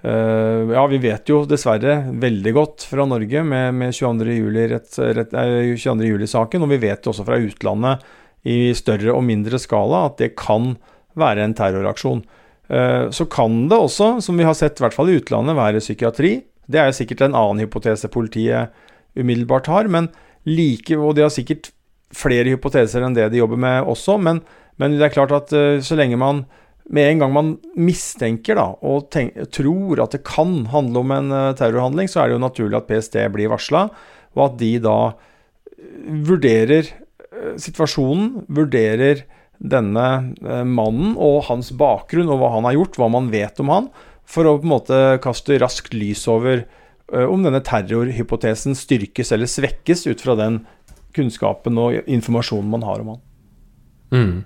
Uh, 0.00 0.72
ja, 0.72 0.80
vi 0.88 0.96
vet 0.96 1.28
jo 1.28 1.42
dessverre 1.44 2.08
veldig 2.22 2.52
godt 2.56 2.86
fra 2.88 3.04
Norge 3.04 3.42
med, 3.44 3.74
med 3.76 3.92
22. 3.92 4.32
juli-saken, 4.32 6.64
og 6.64 6.70
vi 6.72 6.78
vet 6.80 7.04
også 7.04 7.20
fra 7.26 7.36
utlandet 7.36 8.00
i 8.48 8.72
større 8.72 9.12
og 9.12 9.20
mindre 9.28 9.60
skala 9.60 10.08
at 10.08 10.16
det 10.22 10.30
kan 10.40 10.80
være 11.20 11.44
en 11.44 11.52
terroraksjon. 11.52 12.24
Så 13.12 13.28
kan 13.28 13.68
det 13.68 13.76
også, 13.76 14.24
som 14.24 14.40
vi 14.40 14.48
har 14.48 14.56
sett 14.56 14.80
i 14.80 14.82
hvert 14.86 14.96
fall 14.96 15.12
i 15.12 15.20
utlandet, 15.20 15.52
være 15.58 15.84
psykiatri. 15.84 16.48
Det 16.70 16.80
er 16.80 16.88
jo 16.90 16.96
sikkert 17.00 17.26
en 17.26 17.36
annen 17.36 17.64
hypotese 17.64 18.10
politiet 18.12 18.74
umiddelbart 19.18 19.68
har, 19.70 19.90
men 19.90 20.08
like, 20.48 20.94
og 20.96 21.16
de 21.16 21.26
har 21.26 21.34
sikkert 21.34 21.72
flere 22.14 22.50
hypoteser 22.50 23.04
enn 23.04 23.14
det 23.14 23.28
de 23.32 23.40
jobber 23.40 23.60
med 23.60 23.90
også, 23.90 24.16
men, 24.22 24.40
men 24.80 24.96
det 24.96 25.08
er 25.08 25.14
klart 25.14 25.34
at 25.34 25.52
uh, 25.54 25.82
så 25.82 25.98
lenge 25.98 26.18
man 26.20 26.44
med 26.90 27.06
en 27.06 27.20
gang 27.22 27.34
man 27.34 27.50
mistenker 27.78 28.58
da, 28.58 28.66
og 28.82 29.10
tenk, 29.14 29.36
tror 29.54 30.02
at 30.02 30.16
det 30.16 30.24
kan 30.26 30.64
handle 30.72 31.04
om 31.04 31.12
en 31.14 31.34
uh, 31.34 31.50
terrorhandling, 31.58 32.10
så 32.10 32.22
er 32.22 32.30
det 32.30 32.38
jo 32.38 32.46
naturlig 32.46 32.80
at 32.80 32.88
PST 32.88 33.18
blir 33.34 33.52
varsla, 33.52 33.84
og 34.34 34.46
at 34.46 34.56
de 34.62 34.72
da 34.82 34.96
vurderer 36.26 36.88
uh, 36.90 37.54
situasjonen, 37.60 38.48
vurderer 38.50 39.26
denne 39.60 40.06
eh, 40.40 40.64
mannen 40.64 41.12
og 41.20 41.44
hans 41.50 41.70
bakgrunn 41.76 42.30
og 42.32 42.40
hva 42.40 42.54
han 42.56 42.66
har 42.68 42.78
gjort, 42.78 42.96
hva 42.96 43.10
man 43.12 43.28
vet 43.32 43.60
om 43.60 43.72
han, 43.72 43.90
for 44.30 44.46
å 44.46 44.58
på 44.60 44.68
en 44.68 44.74
måte 44.74 45.00
kaste 45.24 45.58
raskt 45.62 45.96
lys 45.96 46.26
over 46.30 46.62
eh, 46.62 47.26
om 47.26 47.42
denne 47.46 47.62
terrorhypotesen 47.66 48.78
styrkes 48.78 49.34
eller 49.34 49.50
svekkes 49.50 50.06
ut 50.10 50.22
fra 50.22 50.38
den 50.38 50.62
kunnskapen 51.16 51.78
og 51.82 52.06
informasjonen 52.06 52.70
man 52.70 52.86
har 52.86 53.02
om 53.02 53.14
han. 53.14 53.26
Mm. 54.14 54.38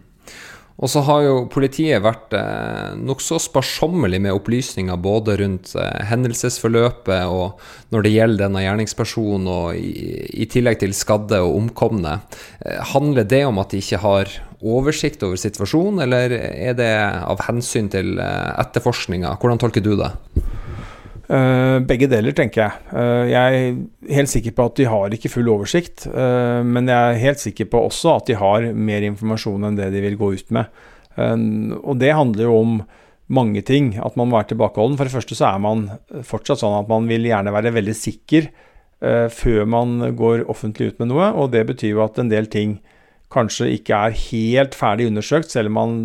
Og 0.74 0.90
så 0.90 1.04
har 1.06 1.20
jo 1.22 1.34
politiet 1.52 2.02
vært 2.02 2.34
eh, 2.34 2.96
nokså 2.98 3.38
sparsommelig 3.42 4.18
med 4.24 4.34
opplysninger 4.34 4.98
både 4.98 5.36
rundt 5.38 5.74
eh, 5.78 6.00
hendelsesforløpet 6.10 7.30
og 7.30 7.60
når 7.94 8.06
det 8.06 8.14
gjelder 8.16 8.42
denne 8.48 8.64
gjerningspersonen, 8.64 9.46
og 9.50 9.78
i, 9.78 10.24
i 10.42 10.48
tillegg 10.50 10.80
til 10.82 10.96
skadde 10.96 11.38
og 11.44 11.60
omkomne. 11.60 12.16
Eh, 12.64 12.80
handler 12.90 13.28
det 13.30 13.44
om 13.46 13.62
at 13.62 13.70
de 13.70 13.84
ikke 13.84 14.02
har 14.02 14.34
oversikt 14.64 15.22
over 15.26 15.38
situasjonen, 15.40 16.02
eller 16.06 16.32
er 16.34 16.76
det 16.78 16.92
av 17.20 17.42
hensyn 17.48 17.90
til 17.92 18.16
eh, 18.22 18.50
etterforskninga? 18.64 19.36
Hvordan 19.42 19.60
tolker 19.60 19.84
du 19.84 19.94
det? 20.00 20.10
Uh, 21.24 21.80
begge 21.88 22.04
deler, 22.12 22.34
tenker 22.36 22.66
jeg. 22.66 22.80
Uh, 22.92 23.24
jeg 23.30 23.60
er 23.60 24.16
helt 24.18 24.28
sikker 24.28 24.52
på 24.56 24.66
at 24.68 24.74
de 24.76 24.88
har 24.92 25.14
ikke 25.16 25.30
full 25.32 25.48
oversikt, 25.54 26.04
uh, 26.12 26.60
men 26.60 26.90
jeg 26.90 27.14
er 27.14 27.22
helt 27.22 27.40
sikker 27.40 27.70
på 27.72 27.80
også 27.86 28.18
at 28.18 28.28
de 28.28 28.36
har 28.36 28.66
mer 28.76 29.06
informasjon 29.08 29.70
enn 29.70 29.78
det 29.78 29.88
de 29.94 30.02
vil 30.04 30.18
gå 30.20 30.34
ut 30.36 30.52
med. 30.54 30.82
og 31.14 31.94
det 32.00 32.10
handler 32.10 32.42
jo 32.42 32.54
om 32.58 32.70
mange 33.30 33.62
ting. 33.62 33.92
At 34.02 34.16
man 34.18 34.28
må 34.28 34.36
være 34.36 34.50
tilbakeholden. 34.50 34.96
For 34.98 35.06
det 35.06 35.14
første 35.14 35.36
så 35.38 35.46
er 35.52 35.60
man 35.62 35.84
fortsatt 36.26 36.58
sånn 36.58 36.74
at 36.80 36.90
man 36.90 37.06
vil 37.06 37.24
gjerne 37.28 37.52
være 37.54 37.70
veldig 37.76 37.94
sikker 37.94 38.48
før 39.30 39.68
man 39.68 40.02
går 40.18 40.42
offentlig 40.50 40.90
ut 40.90 40.98
med 40.98 41.12
noe, 41.12 41.28
og 41.38 41.52
det 41.52 41.62
betyr 41.68 41.92
jo 41.92 42.02
at 42.02 42.18
en 42.18 42.32
del 42.32 42.50
ting 42.50 42.80
kanskje 43.32 43.72
ikke 43.78 43.96
er 43.96 44.20
helt 44.30 44.76
ferdig 44.78 45.08
undersøkt, 45.10 45.52
selv 45.52 45.72
om 45.72 45.78
man 45.78 45.96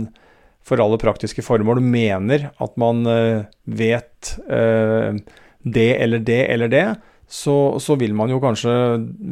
for 0.65 0.81
alle 0.83 0.99
praktiske 1.01 1.43
formål 1.45 1.81
mener 1.81 2.49
at 2.61 2.75
man 2.79 3.05
uh, 3.07 3.45
vet 3.65 4.33
uh, 4.49 5.17
det 5.65 5.91
eller 5.99 6.21
det 6.25 6.41
eller 6.53 6.71
det, 6.71 6.87
så, 7.29 7.77
så, 7.77 7.93
vil 8.01 8.15
man 8.17 8.31
jo 8.31 8.39
kanskje 8.41 8.71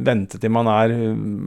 vente 0.06 0.38
til 0.38 0.52
man 0.54 0.68
er 0.70 0.92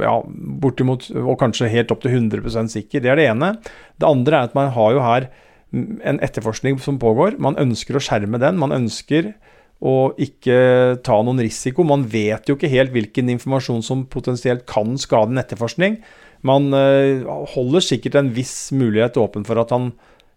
ja, 0.02 0.16
bortimot 0.62 1.06
og 1.14 1.37
kanskje 1.38 1.70
helt 1.70 1.92
opp 1.94 2.02
til 2.02 2.16
100% 2.16 2.73
sikker. 2.73 3.04
Det 3.04 3.12
er 3.12 3.20
det 3.20 3.28
ene. 3.30 3.52
Det 3.94 4.09
andre 4.09 4.40
er 4.40 4.49
at 4.49 4.56
man 4.59 4.73
har 4.75 4.97
jo 4.97 5.04
her 5.04 5.28
en 5.70 6.18
etterforskning 6.18 6.80
som 6.82 6.99
pågår. 6.99 7.38
Man 7.38 7.59
ønsker 7.61 7.94
å 7.94 8.02
skjerme 8.02 8.40
den. 8.42 8.59
Man 8.59 8.75
ønsker 8.75 9.30
å 9.78 10.11
ikke 10.18 10.59
ta 11.06 11.20
noen 11.23 11.38
risiko. 11.38 11.87
Man 11.87 12.02
vet 12.11 12.50
jo 12.50 12.59
ikke 12.59 12.73
helt 12.73 12.90
hvilken 12.97 13.30
informasjon 13.37 13.87
som 13.87 14.02
potensielt 14.11 14.66
kan 14.66 14.99
skade 14.99 15.30
en 15.30 15.44
etterforskning. 15.44 16.00
Man 16.47 16.73
eh, 16.76 17.26
holder 17.54 17.85
sikkert 17.85 18.16
en 18.16 18.32
viss 18.37 18.70
mulighet 18.73 19.18
åpen 19.20 19.44
for 19.49 19.61
at 19.61 19.73
han, 19.75 19.90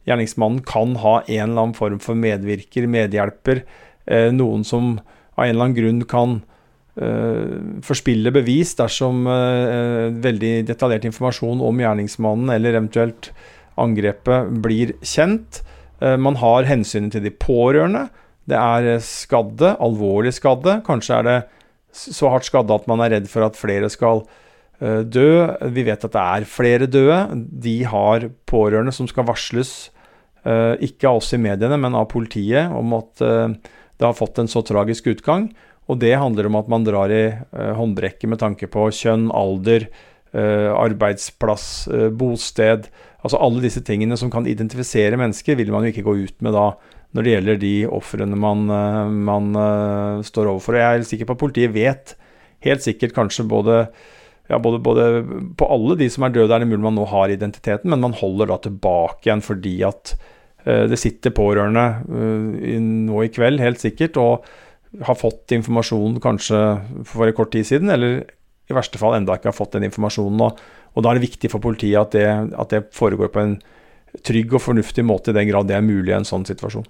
gjerningsmannen 0.07 0.63
kan 0.67 0.97
ha 0.99 1.21
en 1.21 1.45
eller 1.45 1.61
annen 1.61 1.77
form 1.77 1.99
for 2.03 2.19
medvirker, 2.19 2.89
medhjelper, 2.91 3.63
eh, 4.05 4.29
noen 4.35 4.65
som 4.67 4.97
av 5.37 5.45
en 5.45 5.53
eller 5.53 5.63
annen 5.63 5.77
grunn 5.77 6.01
kan 6.05 6.33
uh, 7.01 7.79
forspille 7.81 8.29
bevis 8.35 8.75
dersom 8.77 9.23
uh, 9.25 10.11
veldig 10.21 10.51
detaljert 10.67 11.07
informasjon 11.09 11.63
om 11.65 11.79
gjerningsmannen 11.81 12.51
eller 12.53 12.77
eventuelt 12.77 13.31
angrepet 13.81 14.51
blir 14.61 14.93
kjent. 15.01 15.63
Uh, 16.03 16.13
man 16.21 16.37
har 16.37 16.69
hensynet 16.69 17.15
til 17.15 17.25
de 17.25 17.33
pårørende. 17.33 18.03
Det 18.45 18.59
er 18.59 19.01
skadde, 19.01 19.73
alvorlig 19.81 20.35
skadde. 20.37 20.83
Kanskje 20.85 21.17
er 21.17 21.29
det 21.31 21.39
så 21.97 22.29
hardt 22.29 22.45
skadde 22.45 22.77
at 22.77 22.85
man 22.91 23.01
er 23.01 23.15
redd 23.15 23.31
for 23.31 23.47
at 23.47 23.57
flere 23.57 23.89
skal 23.89 24.21
Eh, 24.27 24.42
dø. 24.83 25.31
Vi 25.71 25.85
vet 25.87 26.05
at 26.05 26.15
det 26.15 26.21
er 26.21 26.47
flere 26.49 26.87
døde. 26.91 27.19
De 27.63 27.75
har 27.87 28.27
pårørende 28.49 28.93
som 28.95 29.07
skal 29.09 29.27
varsles, 29.27 29.91
eh, 30.43 30.75
ikke 30.83 31.09
av 31.09 31.21
oss 31.21 31.33
i 31.33 31.39
mediene, 31.41 31.77
men 31.79 31.95
av 31.95 32.09
politiet, 32.11 32.71
om 32.71 32.95
at 32.99 33.23
eh, 33.23 33.53
det 33.97 34.07
har 34.07 34.17
fått 34.17 34.41
en 34.41 34.51
så 34.51 34.63
tragisk 34.65 35.07
utgang. 35.13 35.51
Og 35.87 35.99
det 35.99 36.15
handler 36.15 36.47
om 36.47 36.57
at 36.59 36.69
man 36.71 36.85
drar 36.87 37.11
i 37.11 37.25
håndbrekket 37.51 38.29
med 38.31 38.39
tanke 38.39 38.69
på 38.71 38.87
kjønn, 38.95 39.27
alder, 39.35 39.89
arbeidsplass, 40.33 41.89
bosted. 42.15 42.87
Altså 43.19 43.41
alle 43.43 43.59
disse 43.61 43.83
tingene 43.83 44.15
som 44.17 44.31
kan 44.31 44.47
identifisere 44.47 45.19
mennesker, 45.19 45.59
vil 45.59 45.73
man 45.75 45.83
jo 45.83 45.91
ikke 45.91 46.05
gå 46.07 46.15
ut 46.23 46.39
med 46.39 46.55
da 46.55 46.69
når 47.13 47.27
det 47.27 47.33
gjelder 47.33 47.59
de 47.61 47.73
ofrene 47.99 48.39
man, 48.39 48.63
man 49.27 49.51
står 50.23 50.53
overfor. 50.53 50.79
Og 50.79 50.85
Jeg 50.85 51.01
er 51.03 51.05
sikker 51.11 51.29
på 51.29 51.35
at 51.35 51.43
politiet 51.43 51.75
vet 51.75 52.15
helt 52.63 52.87
sikkert 52.87 53.15
kanskje 53.19 53.45
både 53.51 53.77
ja, 54.51 54.59
både, 54.59 54.79
både, 54.83 55.07
på 55.57 55.67
alle 55.71 55.95
de 55.99 56.09
som 56.11 56.25
er 56.25 56.33
døde, 56.35 56.51
er 56.51 56.63
det 56.63 56.69
mulig 56.69 56.83
man 56.83 56.97
nå 56.97 57.07
har 57.09 57.31
identiteten, 57.31 57.89
men 57.93 58.03
man 58.03 58.15
holder 58.17 58.51
da 58.51 58.59
tilbake 58.65 59.27
igjen 59.27 59.43
fordi 59.45 59.77
at 59.87 60.15
uh, 60.67 60.83
det 60.91 60.99
sitter 60.99 61.35
pårørende 61.35 61.85
uh, 62.09 62.79
nå 62.83 63.23
i 63.23 63.31
kveld, 63.33 63.63
helt 63.63 63.81
sikkert, 63.83 64.19
og 64.19 65.03
har 65.07 65.17
fått 65.17 65.55
informasjon 65.55 66.19
kanskje 66.21 66.59
for 67.09 67.25
en 67.25 67.37
kort 67.37 67.53
tid 67.55 67.65
siden, 67.65 67.89
eller 67.93 68.21
i 68.69 68.75
verste 68.75 68.99
fall 69.01 69.15
enda 69.17 69.37
ikke 69.37 69.49
har 69.49 69.57
fått 69.57 69.77
den 69.77 69.87
informasjonen. 69.87 70.43
Og, 70.45 70.59
og 70.93 71.03
da 71.03 71.11
er 71.11 71.17
det 71.17 71.27
viktig 71.29 71.49
for 71.51 71.63
politiet 71.63 71.99
at 71.99 72.13
det, 72.15 72.27
at 72.59 72.75
det 72.75 72.83
foregår 72.95 73.31
på 73.33 73.41
en 73.41 73.55
trygg 74.21 74.53
og 74.53 74.61
fornuftig 74.61 75.05
måte, 75.07 75.33
i 75.33 75.39
den 75.39 75.49
grad 75.49 75.69
det 75.69 75.79
er 75.79 75.85
mulig 75.85 76.13
i 76.13 76.17
en 76.19 76.27
sånn 76.27 76.45
situasjon. 76.47 76.85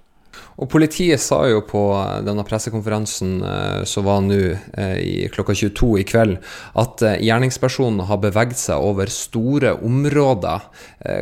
Og 0.54 0.70
Politiet 0.70 1.22
sa 1.22 1.40
jo 1.50 1.62
på 1.66 1.82
denne 2.26 2.44
pressekonferansen 2.46 3.36
eh, 3.42 3.80
som 3.88 4.06
var 4.06 4.22
nå 4.22 4.40
eh, 4.54 5.26
klokka 5.34 5.56
22 5.56 5.90
i 6.02 6.06
kveld, 6.06 6.36
at 6.78 7.02
eh, 7.02 7.20
gjerningspersonen 7.26 8.04
har 8.08 8.20
beveget 8.22 8.60
seg 8.60 8.82
over 8.82 9.10
store 9.10 9.74
områder. 9.82 10.68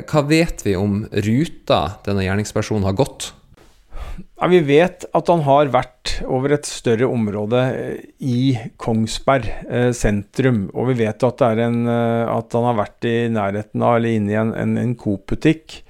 Hva 0.08 0.22
vet 0.28 0.62
vi 0.66 0.76
om 0.78 1.04
ruta 1.10 1.78
denne 2.06 2.26
gjerningspersonen 2.26 2.84
har 2.86 2.98
gått? 2.98 3.32
Ja, 4.36 4.48
vi 4.50 4.60
vet 4.66 5.06
at 5.16 5.30
han 5.30 5.44
har 5.46 5.70
vært 5.72 6.18
over 6.28 6.52
et 6.54 6.68
større 6.68 7.08
område 7.08 7.62
i 8.20 8.52
Kongsberg 8.80 9.48
sentrum. 9.96 10.66
Og 10.76 10.90
vi 10.90 10.98
vet 11.06 11.24
at, 11.24 11.44
en, 11.64 11.86
at, 11.88 12.52
han 12.52 12.68
har 12.68 12.78
vært 12.82 13.08
i 13.08 13.16
nærheten 13.32 13.86
av 13.86 13.96
eller 13.96 14.18
inne 14.18 14.34
i 14.34 14.38
en, 14.38 14.52
en, 14.58 14.76
en 14.82 14.94
Coop-butikk. 14.98 15.80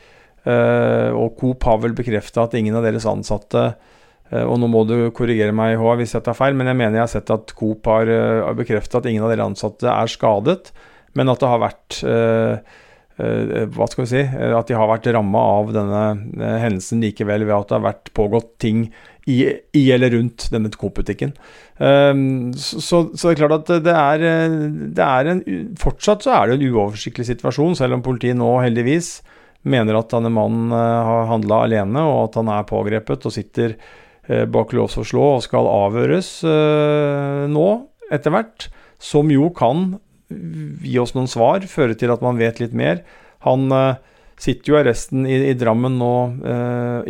Uh, 0.42 1.14
og 1.14 1.36
Coop 1.38 1.62
har 1.68 1.76
vel 1.84 1.92
bekrefta 1.94 2.48
at 2.48 2.54
ingen 2.58 2.74
av 2.74 2.82
deres 2.82 3.04
ansatte 3.06 3.60
uh, 3.62 4.44
Og 4.48 4.56
nå 4.58 4.66
må 4.72 4.80
du 4.88 4.96
korrigere 5.14 5.54
meg, 5.54 5.76
Håvard, 5.78 6.00
hvis 6.00 6.16
jeg 6.16 6.24
tar 6.26 6.34
feil, 6.34 6.56
men 6.58 6.66
jeg 6.66 6.78
mener 6.80 6.98
jeg 6.98 7.04
har 7.04 7.12
sett 7.12 7.30
at 7.30 7.52
Coop 7.54 7.86
har 7.86 8.10
uh, 8.10 8.48
bekrefta 8.58 8.98
at 8.98 9.06
ingen 9.06 9.22
av 9.22 9.30
deres 9.30 9.52
ansatte 9.52 9.86
er 9.86 10.10
skadet, 10.10 10.72
men 11.14 11.30
at 11.30 11.42
det 11.42 11.50
har 11.52 11.60
vært 11.62 12.00
hva 13.12 13.86
skal 13.86 14.00
vi 14.00 14.08
si, 14.08 14.20
at 14.24 14.70
de 14.70 14.74
har 14.74 14.88
vært 14.88 15.04
ramma 15.12 15.40
av 15.58 15.68
denne 15.76 15.98
hendelsen 16.62 17.02
likevel 17.04 17.44
ved 17.44 17.52
at 17.52 17.68
det 17.68 17.76
har 17.76 17.84
vært 17.84 18.08
pågått 18.16 18.48
ting 18.64 18.86
i, 19.28 19.36
i 19.76 19.82
eller 19.92 20.14
rundt 20.16 20.46
denne 20.50 20.72
Coop-butikken. 20.72 21.34
Så, 21.76 22.80
så, 22.80 23.02
det 23.12 23.34
er 23.34 23.38
klart 23.42 23.54
at 23.58 23.84
det 23.84 23.92
er, 23.92 24.24
det 24.96 25.04
er 25.04 25.30
en 25.34 25.44
Fortsatt 25.78 26.24
så 26.24 26.32
er 26.38 26.48
det 26.48 26.56
en 26.56 26.72
uoversiktlig 26.72 27.28
situasjon, 27.28 27.76
selv 27.78 27.98
om 27.98 28.06
politiet 28.08 28.40
nå 28.40 28.54
heldigvis 28.64 29.18
mener 29.68 29.98
at 29.98 30.12
denne 30.12 30.30
mannen 30.32 30.72
eh, 30.74 31.00
har 31.08 31.28
handla 31.30 31.62
alene, 31.66 32.04
og 32.06 32.28
at 32.28 32.38
han 32.40 32.50
er 32.52 32.68
pågrepet 32.68 33.26
og 33.28 33.34
sitter 33.34 33.76
eh, 33.76 34.44
bak 34.50 34.74
lås 34.76 34.98
og 35.00 35.08
slå 35.08 35.26
og 35.36 35.44
skal 35.46 35.68
avhøres 35.70 36.34
eh, 36.48 37.44
nå, 37.50 37.68
etter 38.12 38.34
hvert. 38.34 38.68
Som 39.02 39.32
jo 39.34 39.50
kan 39.54 39.96
gi 40.32 40.96
oss 41.02 41.14
noen 41.16 41.30
svar, 41.30 41.64
føre 41.68 41.96
til 41.98 42.12
at 42.14 42.22
man 42.24 42.38
vet 42.38 42.60
litt 42.62 42.74
mer. 42.76 43.02
Han 43.42 43.66
sitter 44.40 44.70
jo 44.70 44.76
i 44.76 44.78
arresten 44.78 45.26
i, 45.26 45.40
i 45.50 45.56
Drammen 45.58 45.98
nå 45.98 46.12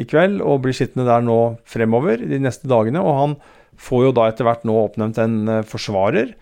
i 0.01 0.07
kveld, 0.09 0.41
og 0.41 0.63
blir 0.65 0.75
sittende 0.75 1.05
der 1.07 1.21
nå 1.23 1.37
fremover 1.69 2.25
de 2.25 2.41
neste 2.41 2.71
dagene. 2.73 3.03
Og 3.05 3.19
han 3.19 3.37
får 3.77 4.07
jo 4.07 4.15
da 4.17 4.25
etter 4.31 4.49
hvert 4.49 4.65
nå 4.67 4.79
oppnevnt 4.81 5.21
en 5.21 5.37
forsvarer. 5.69 6.33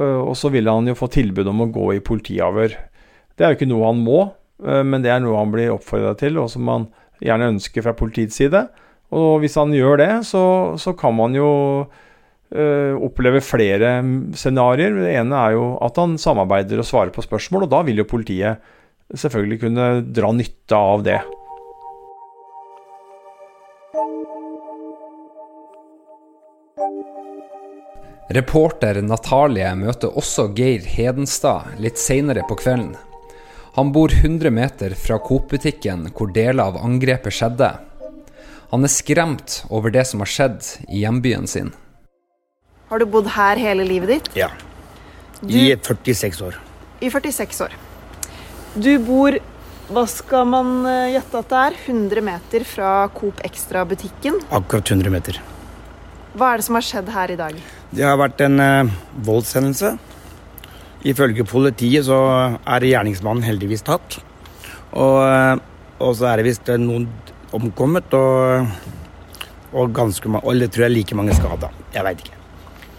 og 0.00 0.32
så 0.40 0.50
vil 0.56 0.72
han 0.72 0.88
jo 0.88 0.96
få 0.96 1.10
tilbud 1.12 1.52
om 1.52 1.66
å 1.66 1.70
gå 1.76 1.90
i 1.98 2.02
politiavhør. 2.08 2.78
Det 3.36 3.44
er 3.44 3.52
jo 3.52 3.60
ikke 3.60 3.70
noe 3.70 3.92
han 3.92 4.02
må, 4.08 4.24
men 4.62 5.02
det 5.02 5.10
er 5.10 5.22
noe 5.22 5.40
han 5.40 5.52
blir 5.52 5.72
oppfordra 5.74 6.14
til, 6.18 6.38
og 6.38 6.50
som 6.52 6.68
han 6.70 6.88
gjerne 7.24 7.52
ønsker 7.56 7.84
fra 7.84 7.94
politiets 7.96 8.38
side. 8.38 8.66
Og 9.14 9.42
hvis 9.42 9.58
han 9.58 9.74
gjør 9.74 10.00
det, 10.00 10.10
så, 10.26 10.44
så 10.80 10.94
kan 10.98 11.14
man 11.14 11.36
jo 11.36 11.50
øh, 11.84 12.94
oppleve 12.98 13.42
flere 13.44 13.96
scenarioer. 14.34 14.98
Det 15.04 15.14
ene 15.20 15.44
er 15.46 15.56
jo 15.58 15.68
at 15.84 16.00
han 16.00 16.18
samarbeider 16.18 16.82
og 16.82 16.88
svarer 16.88 17.14
på 17.14 17.24
spørsmål, 17.24 17.66
og 17.66 17.74
da 17.74 17.84
vil 17.86 18.02
jo 18.02 18.10
politiet 18.10 18.62
selvfølgelig 19.14 19.60
kunne 19.66 19.88
dra 20.16 20.32
nytte 20.34 20.78
av 20.78 21.06
det. 21.06 21.22
Reporter 28.34 28.98
Natalie 29.04 29.68
møter 29.76 30.14
også 30.16 30.48
Geir 30.56 30.86
Hedenstad 30.88 31.76
litt 31.78 32.00
seinere 32.00 32.42
på 32.48 32.56
kvelden. 32.58 32.94
Han 33.74 33.92
bor 33.92 34.12
100 34.12 34.50
meter 34.54 34.92
fra 34.94 35.16
Coop-butikken 35.18 36.04
hvor 36.14 36.28
deler 36.30 36.62
av 36.62 36.76
angrepet 36.78 37.34
skjedde. 37.34 37.72
Han 38.70 38.86
er 38.86 38.92
skremt 38.92 39.56
over 39.66 39.90
det 39.90 40.04
som 40.06 40.22
har 40.22 40.30
skjedd 40.30 40.60
i 40.86 41.00
hjembyen 41.02 41.48
sin. 41.50 41.72
Har 42.92 43.02
du 43.02 43.06
bodd 43.10 43.32
her 43.34 43.58
hele 43.58 43.82
livet 43.88 44.12
ditt? 44.12 44.30
Ja. 44.38 44.52
I 45.42 45.74
du, 45.74 45.88
46 45.90 46.44
år. 46.46 46.60
I 47.02 47.10
46 47.10 47.64
år. 47.66 47.74
Du 48.78 48.92
bor 49.02 49.40
Hva 49.90 50.06
skal 50.08 50.46
man 50.48 50.86
eh, 50.88 51.10
gjette 51.12 51.42
at 51.42 51.50
det 51.50 51.58
er? 51.66 51.74
100 51.90 52.22
meter 52.24 52.62
fra 52.64 52.92
Coop 53.12 53.42
Extra-butikken. 53.44 54.38
Akkurat 54.54 54.94
100 54.94 55.12
meter. 55.12 55.42
Hva 56.38 56.54
er 56.54 56.62
det 56.62 56.64
som 56.70 56.78
har 56.78 56.86
skjedd 56.86 57.10
her 57.12 57.34
i 57.34 57.36
dag? 57.42 57.58
Det 57.90 58.06
har 58.06 58.16
vært 58.22 58.40
en 58.46 58.62
uh, 58.62 58.94
voldshendelse. 59.26 59.96
Ifølge 61.04 61.44
politiet 61.44 62.06
så 62.06 62.18
er 62.64 62.86
gjerningsmannen 62.88 63.44
heldigvis 63.44 63.84
tatt. 63.84 64.18
Og, 64.96 65.60
og 66.00 66.14
så 66.16 66.30
er 66.30 66.40
det 66.40 66.46
visst 66.48 66.70
noen 66.80 67.08
omkommet 67.54 68.14
og, 68.16 68.70
og 69.74 69.92
ganske 69.94 70.30
mange, 70.30 70.48
eller 70.50 70.70
tror 70.72 70.86
jeg 70.86 70.94
like 70.94 71.18
mange 71.18 71.36
skada. 71.36 71.70
Jeg 71.94 72.06
veit 72.06 72.24
ikke. 72.24 72.40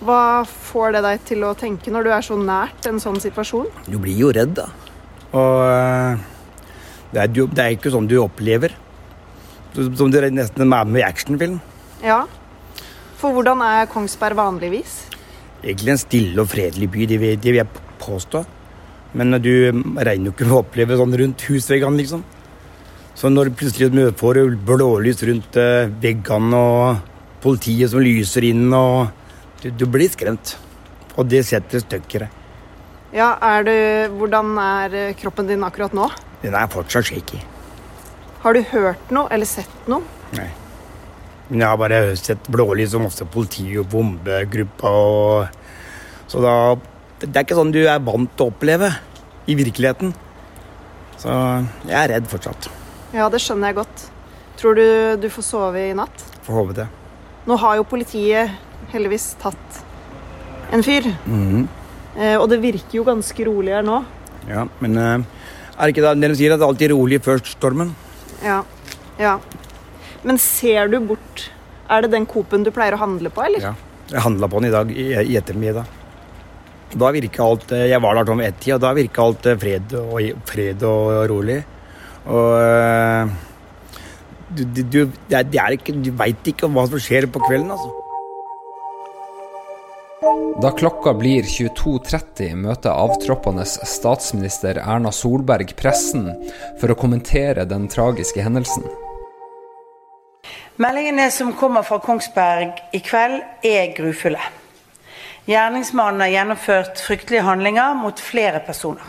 Hva 0.05 0.43
får 0.45 0.97
det 0.97 1.01
deg 1.05 1.21
til 1.25 1.45
å 1.47 1.53
tenke 1.57 1.91
når 1.93 2.05
du 2.05 2.11
er 2.13 2.25
så 2.25 2.37
nært 2.37 2.85
en 2.89 3.01
sånn 3.01 3.17
situasjon? 3.23 3.71
Du 3.89 3.97
blir 4.01 4.17
jo 4.19 4.29
redd, 4.35 4.53
da. 4.59 4.67
Og 5.35 6.21
det, 7.15 7.23
er, 7.23 7.31
det 7.31 7.63
er 7.63 7.73
ikke 7.73 7.93
sånn 7.93 8.09
du 8.11 8.19
opplever. 8.21 8.75
Som 9.75 10.11
du 10.13 10.19
nesten 10.29 10.61
er 10.67 10.85
med 10.87 11.01
i 11.01 11.07
actionfilm. 11.07 11.57
Ja. 12.03 12.21
For 13.17 13.33
hvordan 13.33 13.63
er 13.65 13.89
Kongsberg 13.91 14.37
vanligvis? 14.37 15.01
Egentlig 15.63 15.95
en 15.95 15.99
stille 15.99 16.43
og 16.43 16.51
fredelig 16.51 16.91
by, 16.93 17.07
de 17.09 17.17
det 17.17 17.49
vil 17.49 17.61
jeg 17.63 17.84
påstå. 18.05 18.45
Men 19.15 19.37
du 19.41 19.51
regner 19.71 20.29
jo 20.29 20.33
ikke 20.33 20.47
med 20.47 20.55
å 20.57 20.61
oppleve 20.63 20.97
sånn 20.99 21.15
rundt 21.21 21.45
husveggene, 21.49 21.99
liksom. 22.01 22.23
Så 23.15 23.31
når 23.31 23.53
plutselig 23.55 24.11
får 24.19 24.41
blålys 24.67 25.23
rundt 25.23 25.55
eh, 25.59 25.87
veggene 26.03 26.59
og 26.59 27.13
politiet 27.43 27.93
som 27.93 28.03
lyser 28.03 28.49
inn 28.51 28.67
og 28.75 29.23
Du, 29.63 29.69
du 29.71 29.85
blir 29.89 30.11
skremt. 30.11 30.57
Og 31.15 31.25
det 31.31 31.45
setter 31.47 31.81
støkk 31.81 32.15
i 32.17 32.19
deg. 32.25 32.33
Ja, 33.15 33.31
er 33.39 33.63
du, 33.63 33.71
Hvordan 34.19 34.51
er 34.59 34.97
eh, 34.99 35.13
kroppen 35.17 35.47
din 35.47 35.63
akkurat 35.63 35.95
nå? 35.95 36.09
Den 36.43 36.53
er 36.59 36.67
fortsatt 36.69 37.07
shaky. 37.07 37.39
Har 38.43 38.53
du 38.53 38.61
hørt 38.73 39.15
noe 39.15 39.31
eller 39.33 39.47
sett 39.49 39.87
noe? 39.89 40.03
Nei. 40.35 40.49
Men 41.47 41.63
jeg 41.63 41.69
har 41.71 41.79
bare 41.79 42.01
sett 42.19 42.49
blålys 42.51 42.93
og 42.97 43.05
masse 43.07 43.25
politi 43.31 43.69
og 43.79 43.87
bombegrupper 43.93 44.99
og 44.99 45.63
Så 46.27 46.41
da 46.41 46.75
Det 47.19 47.31
er 47.31 47.45
ikke 47.45 47.57
sånn 47.57 47.71
du 47.71 47.81
er 47.87 48.01
vant 48.03 48.31
til 48.35 48.47
å 48.47 48.51
oppleve 48.51 48.89
i 49.47 49.55
virkeligheten. 49.55 50.11
Så 51.21 51.31
jeg 51.87 51.95
er 51.95 52.11
redd 52.11 52.27
fortsatt. 52.27 52.67
Ja, 53.15 53.29
det 53.31 53.39
skjønner 53.43 53.71
jeg 53.71 53.79
godt. 53.79 54.05
Tror 54.59 54.75
du 54.75 54.85
du 55.21 55.29
får 55.31 55.45
sove 55.47 55.87
i 55.89 55.95
natt? 55.95 56.25
Får 56.45 56.59
håpe 56.59 56.75
det. 56.81 56.87
Nå 57.47 57.57
har 57.61 57.79
jo 57.79 57.87
politiet 57.87 58.51
heldigvis 58.91 59.33
tatt 59.41 59.81
en 60.73 60.83
fyr. 60.83 61.07
Mm 61.25 61.43
-hmm. 61.51 61.67
eh, 62.19 62.37
og 62.41 62.49
det 62.49 62.61
virker 62.61 62.97
jo 62.97 63.03
ganske 63.03 63.45
rolig 63.45 63.73
her 63.73 63.83
nå. 63.83 64.03
Ja, 64.49 64.67
men 64.79 64.97
eh, 64.97 65.23
er 65.77 65.87
det 65.87 65.95
ikke 65.95 66.13
det 66.15 66.29
de 66.29 66.35
sier, 66.35 66.53
at 66.53 66.59
det 66.59 66.67
alltid 66.67 66.91
er 66.91 66.95
rolig 66.95 67.21
før 67.23 67.39
stormen? 67.43 67.95
Ja. 68.43 68.63
ja. 69.19 69.39
Men 70.23 70.37
ser 70.37 70.87
du 70.87 70.99
bort 70.99 71.51
Er 71.89 72.01
det 72.01 72.11
den 72.11 72.25
Coop-en 72.25 72.63
du 72.63 72.71
pleier 72.71 72.93
å 72.93 72.97
handle 72.97 73.29
på, 73.29 73.43
eller? 73.45 73.61
Ja. 73.61 73.73
Jeg 74.09 74.21
handla 74.21 74.47
på 74.47 74.59
den 74.59 74.69
i 74.69 74.71
dag 74.73 74.91
i, 74.91 75.13
i 75.13 75.37
ettermiddag. 75.37 75.85
Da 76.93 77.09
virka 77.11 77.43
alt 77.43 77.71
eh, 77.73 77.87
Jeg 77.89 78.01
var 78.03 78.15
der 78.19 78.31
om 78.31 78.43
ett-tid, 78.45 78.75
og 78.77 78.85
da 78.85 78.93
virka 78.95 79.25
alt 79.25 79.49
eh, 79.49 79.57
fred 79.59 79.97
og, 79.99 80.21
fred 80.45 80.85
og 80.85 81.11
rolig. 81.31 81.59
Og 82.25 82.55
eh, 82.61 83.35
du, 84.55 84.63
du, 84.63 84.81
du, 84.83 84.99
det 85.29 85.59
er 85.59 85.75
ikke, 85.75 85.97
du 85.99 86.11
veit 86.15 86.51
ikke 86.51 86.69
hva 86.71 86.85
som 86.87 87.01
skjer 87.01 87.27
på 87.31 87.41
kvelden, 87.47 87.71
altså. 87.75 87.93
Da 90.63 90.71
klokka 90.71 91.11
blir 91.19 91.45
22.30 91.45 92.55
møter 92.57 92.95
avtroppende 92.95 93.65
statsminister 93.67 94.79
Erna 94.79 95.11
Solberg 95.13 95.75
pressen 95.77 96.29
for 96.79 96.93
å 96.93 96.97
kommentere 96.97 97.67
den 97.69 97.89
tragiske 97.91 98.41
hendelsen. 98.41 98.87
Meldingene 100.81 101.27
som 101.31 101.53
kommer 101.59 101.85
fra 101.87 101.99
Kongsberg 102.03 102.79
i 102.95 103.03
kveld, 103.03 103.43
er 103.63 103.91
grufulle. 103.95 104.41
Gjerningsmannen 105.45 106.21
har 106.21 106.31
gjennomført 106.33 107.01
fryktelige 107.05 107.45
handlinger 107.45 107.93
mot 107.93 108.19
flere 108.19 108.59
personer. 108.65 109.05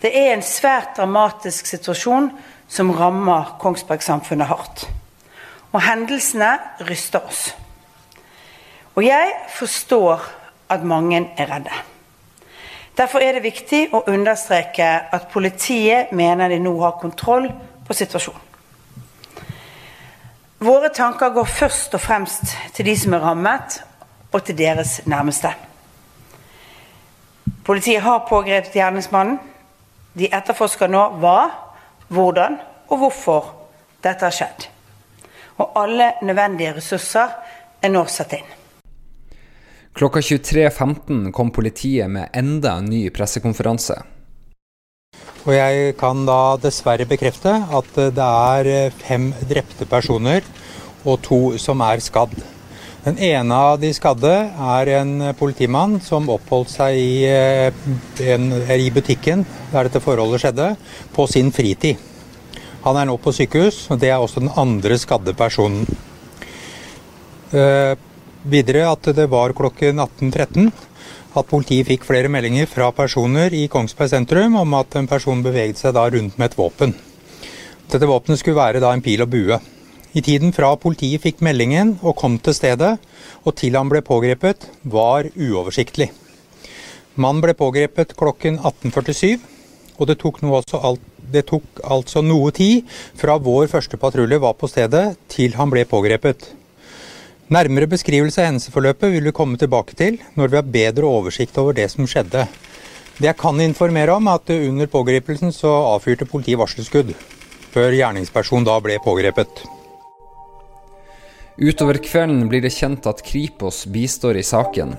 Det 0.00 0.10
er 0.16 0.32
en 0.32 0.42
svært 0.42 0.96
dramatisk 0.96 1.68
situasjon 1.68 2.30
som 2.72 2.92
rammer 2.96 3.56
Kongsberg-samfunnet 3.60 4.48
hardt. 4.48 4.86
Og 5.72 5.82
hendelsene 5.84 6.54
ryster 6.88 7.20
oss. 7.28 7.50
Og 8.96 9.04
jeg 9.04 9.32
forstår 9.52 10.24
at 10.72 10.84
mange 10.84 11.20
er 11.36 11.52
redde. 11.52 11.76
Derfor 12.96 13.24
er 13.24 13.36
det 13.36 13.44
viktig 13.44 13.86
å 13.92 14.02
understreke 14.08 14.88
at 15.12 15.30
politiet 15.32 16.12
mener 16.12 16.48
de 16.48 16.58
nå 16.60 16.74
har 16.80 16.98
kontroll 17.00 17.48
på 17.86 17.96
situasjonen. 17.96 18.48
Våre 20.62 20.92
tanker 20.94 21.32
går 21.34 21.48
først 21.48 21.94
og 21.96 22.00
fremst 22.00 22.52
til 22.76 22.86
de 22.86 22.92
som 22.96 23.16
er 23.16 23.24
rammet, 23.24 23.80
og 24.32 24.44
til 24.44 24.58
deres 24.58 25.00
nærmeste. 25.06 25.52
Politiet 27.64 28.02
har 28.02 28.24
pågrepet 28.28 28.74
gjerningsmannen. 28.74 29.38
De 30.18 30.28
etterforsker 30.28 30.90
nå 30.92 31.02
hva, 31.22 31.50
hvordan 32.12 32.58
og 32.90 32.98
hvorfor 33.00 33.52
dette 34.04 34.26
har 34.26 34.34
skjedd. 34.34 34.66
Og 35.60 35.76
alle 35.78 36.12
nødvendige 36.24 36.74
ressurser 36.76 37.30
er 37.82 37.92
nå 37.92 38.02
satt 38.10 38.34
inn. 38.36 38.48
Klokka 39.92 40.22
23.15 40.24 41.28
kom 41.36 41.52
politiet 41.52 42.08
med 42.10 42.32
enda 42.36 42.78
en 42.80 42.88
ny 42.88 43.04
pressekonferanse. 43.12 43.98
Og 45.42 45.52
jeg 45.52 45.96
kan 46.00 46.22
da 46.24 46.56
dessverre 46.62 47.04
bekrefte 47.08 47.52
at 47.52 47.96
det 48.16 48.28
er 48.56 48.94
fem 49.02 49.32
drepte 49.48 49.86
personer 49.90 50.46
og 51.04 51.18
to 51.26 51.40
som 51.60 51.82
er 51.84 52.00
skadd. 52.00 52.34
Den 53.02 53.18
ene 53.18 53.56
av 53.56 53.80
de 53.82 53.88
skadde 53.90 54.30
er 54.30 54.90
en 55.00 55.16
politimann 55.34 55.96
som 56.04 56.28
oppholdt 56.30 56.70
seg 56.70 56.98
i, 57.00 57.24
eh, 57.26 57.74
en, 58.30 58.46
i 58.70 58.92
butikken 58.94 59.42
der 59.72 59.88
dette 59.88 60.02
forholdet 60.04 60.44
skjedde, 60.44 60.68
på 61.10 61.26
sin 61.26 61.50
fritid. 61.50 61.98
Han 62.84 62.98
er 62.98 63.08
nå 63.10 63.16
på 63.18 63.34
sykehus, 63.34 63.88
og 63.90 63.98
det 63.98 64.12
er 64.12 64.22
også 64.22 64.44
den 64.44 64.54
andre 64.54 64.98
skadde 65.02 65.34
personen. 65.34 65.86
Eh, 67.50 67.98
Videre 68.42 68.88
at 68.90 69.06
det 69.14 69.28
var 69.30 69.52
klokken 69.54 70.02
18.13 70.02 70.72
at 71.38 71.46
politiet 71.46 71.86
fikk 71.86 72.02
flere 72.08 72.30
meldinger 72.30 72.66
fra 72.66 72.88
personer 72.90 73.54
i 73.54 73.68
Kongsberg 73.70 74.10
sentrum 74.10 74.56
om 74.58 74.74
at 74.74 74.96
en 74.98 75.06
person 75.06 75.44
beveget 75.44 75.78
seg 75.78 75.94
rundt 75.94 76.38
med 76.38 76.50
et 76.50 76.58
våpen. 76.58 76.94
Dette 77.86 78.08
våpenet 78.08 78.40
skulle 78.40 78.58
være 78.58 78.82
en 78.82 79.04
pil 79.04 79.22
og 79.22 79.30
bue. 79.30 79.60
I 80.12 80.20
tiden 80.20 80.52
fra 80.52 80.74
politiet 80.76 81.22
fikk 81.24 81.40
meldingen 81.40 81.94
og 82.02 82.18
kom 82.20 82.36
til 82.44 82.52
stedet, 82.52 82.98
og 83.48 83.54
til 83.56 83.78
han 83.78 83.88
ble 83.88 84.02
pågrepet, 84.04 84.66
var 84.84 85.30
uoversiktlig. 85.32 86.10
Mannen 87.16 87.40
ble 87.44 87.54
pågrepet 87.56 88.12
klokken 88.16 88.58
18.47, 88.60 89.40
og 89.96 90.08
det 90.08 90.18
tok, 90.20 90.42
alt, 90.44 91.00
det 91.32 91.46
tok 91.48 91.80
altså 91.84 92.20
noe 92.24 92.52
tid 92.52 92.84
fra 93.16 93.38
vår 93.40 93.70
første 93.72 93.96
patrulje 94.00 94.40
var 94.42 94.56
på 94.60 94.68
stedet 94.68 95.14
til 95.32 95.56
han 95.56 95.72
ble 95.72 95.86
pågrepet. 95.88 96.44
Nærmere 97.52 97.88
beskrivelse 97.88 98.40
av 98.40 98.50
hendelsesforløpet 98.50 99.12
vil 99.12 99.28
vi 99.28 99.36
komme 99.36 99.60
tilbake 99.60 99.96
til 99.96 100.20
når 100.36 100.52
vi 100.52 100.60
har 100.60 100.72
bedre 100.76 101.08
oversikt 101.08 101.56
over 101.60 101.76
det 101.76 101.88
som 101.92 102.08
skjedde. 102.08 102.46
Det 103.18 103.28
jeg 103.28 103.40
kan 103.40 103.60
informere 103.60 104.16
om, 104.16 104.28
er 104.28 104.40
at 104.40 104.56
under 104.56 104.88
pågripelsen 104.92 105.52
så 105.52 105.72
avfyrte 105.92 106.28
politiet 106.28 106.60
varselskudd, 106.60 107.12
før 107.72 107.96
gjerningspersonen 107.96 108.68
da 108.68 108.80
ble 108.80 108.96
pågrepet. 109.04 109.64
Utover 111.60 111.98
kvelden 112.00 112.46
blir 112.48 112.62
det 112.64 112.72
kjent 112.72 113.06
at 113.06 113.20
Kripos 113.26 113.84
bistår 113.92 114.38
i 114.40 114.44
saken. 114.46 114.94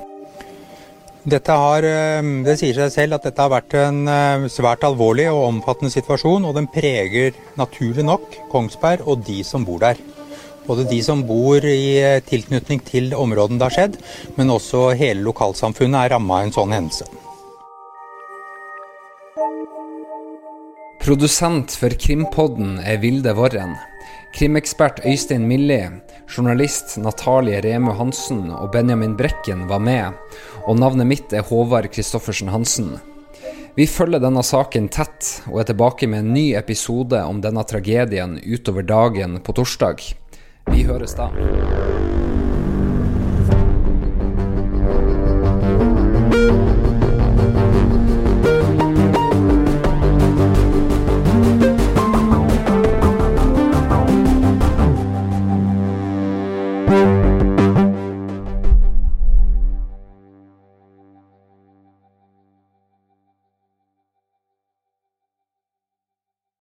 Dette 1.24 1.56
har, 1.56 1.84
eh, 1.84 2.22
det 2.44 2.58
sier 2.60 2.76
seg 2.76 2.92
selv 2.92 3.16
at 3.16 3.24
dette 3.24 3.42
har 3.42 3.50
vært 3.50 3.74
en 3.80 4.08
eh, 4.08 4.48
svært 4.52 4.84
alvorlig 4.84 5.30
og 5.32 5.48
omfattende 5.48 5.90
situasjon, 5.90 6.46
og 6.46 6.54
den 6.54 6.68
preger 6.68 7.32
naturlig 7.56 8.04
nok 8.04 8.38
Kongsberg 8.52 9.08
og 9.08 9.24
de 9.24 9.42
som 9.44 9.64
bor 9.66 9.80
der. 9.80 9.98
Både 10.68 10.84
de 10.88 11.02
som 11.02 11.24
bor 11.24 11.64
i 11.64 11.98
eh, 12.00 12.20
tilknytning 12.22 12.84
til 12.86 13.14
områdene 13.16 13.58
det 13.58 13.70
har 13.70 13.78
skjedd, 13.78 13.98
men 14.36 14.52
også 14.52 14.92
hele 15.00 15.24
lokalsamfunnet 15.24 16.06
er 16.06 16.14
ramma 16.18 16.42
av 16.42 16.50
en 16.50 16.56
sånn 16.60 16.76
hendelse. 16.76 17.08
Produsent 21.04 21.74
for 21.76 21.90
Krimpodden 22.00 22.78
er 22.80 23.02
Vilde 23.02 23.34
Worren. 23.36 23.74
Krimekspert 24.34 25.04
Øystein 25.06 25.48
Millie, 25.48 25.92
journalist 26.28 26.98
Natalie 26.98 27.62
Remu 27.62 27.94
Hansen 27.98 28.48
og 28.52 28.72
Benjamin 28.74 29.18
Brekken 29.18 29.68
var 29.70 29.84
med, 29.84 30.18
og 30.68 30.80
navnet 30.80 31.10
mitt 31.10 31.34
er 31.34 31.46
Håvard 31.50 31.92
Christoffersen 31.94 32.50
Hansen. 32.54 32.96
Vi 33.76 33.88
følger 33.90 34.22
denne 34.22 34.44
saken 34.46 34.90
tett, 34.94 35.30
og 35.50 35.62
er 35.62 35.70
tilbake 35.72 36.10
med 36.10 36.26
en 36.26 36.34
ny 36.36 36.52
episode 36.60 37.24
om 37.26 37.42
denne 37.42 37.64
tragedien 37.66 38.38
utover 38.46 38.86
dagen 38.86 39.40
på 39.42 39.56
torsdag. 39.58 40.06
Vi 40.70 40.86
høres 40.86 41.18
da. 41.18 41.32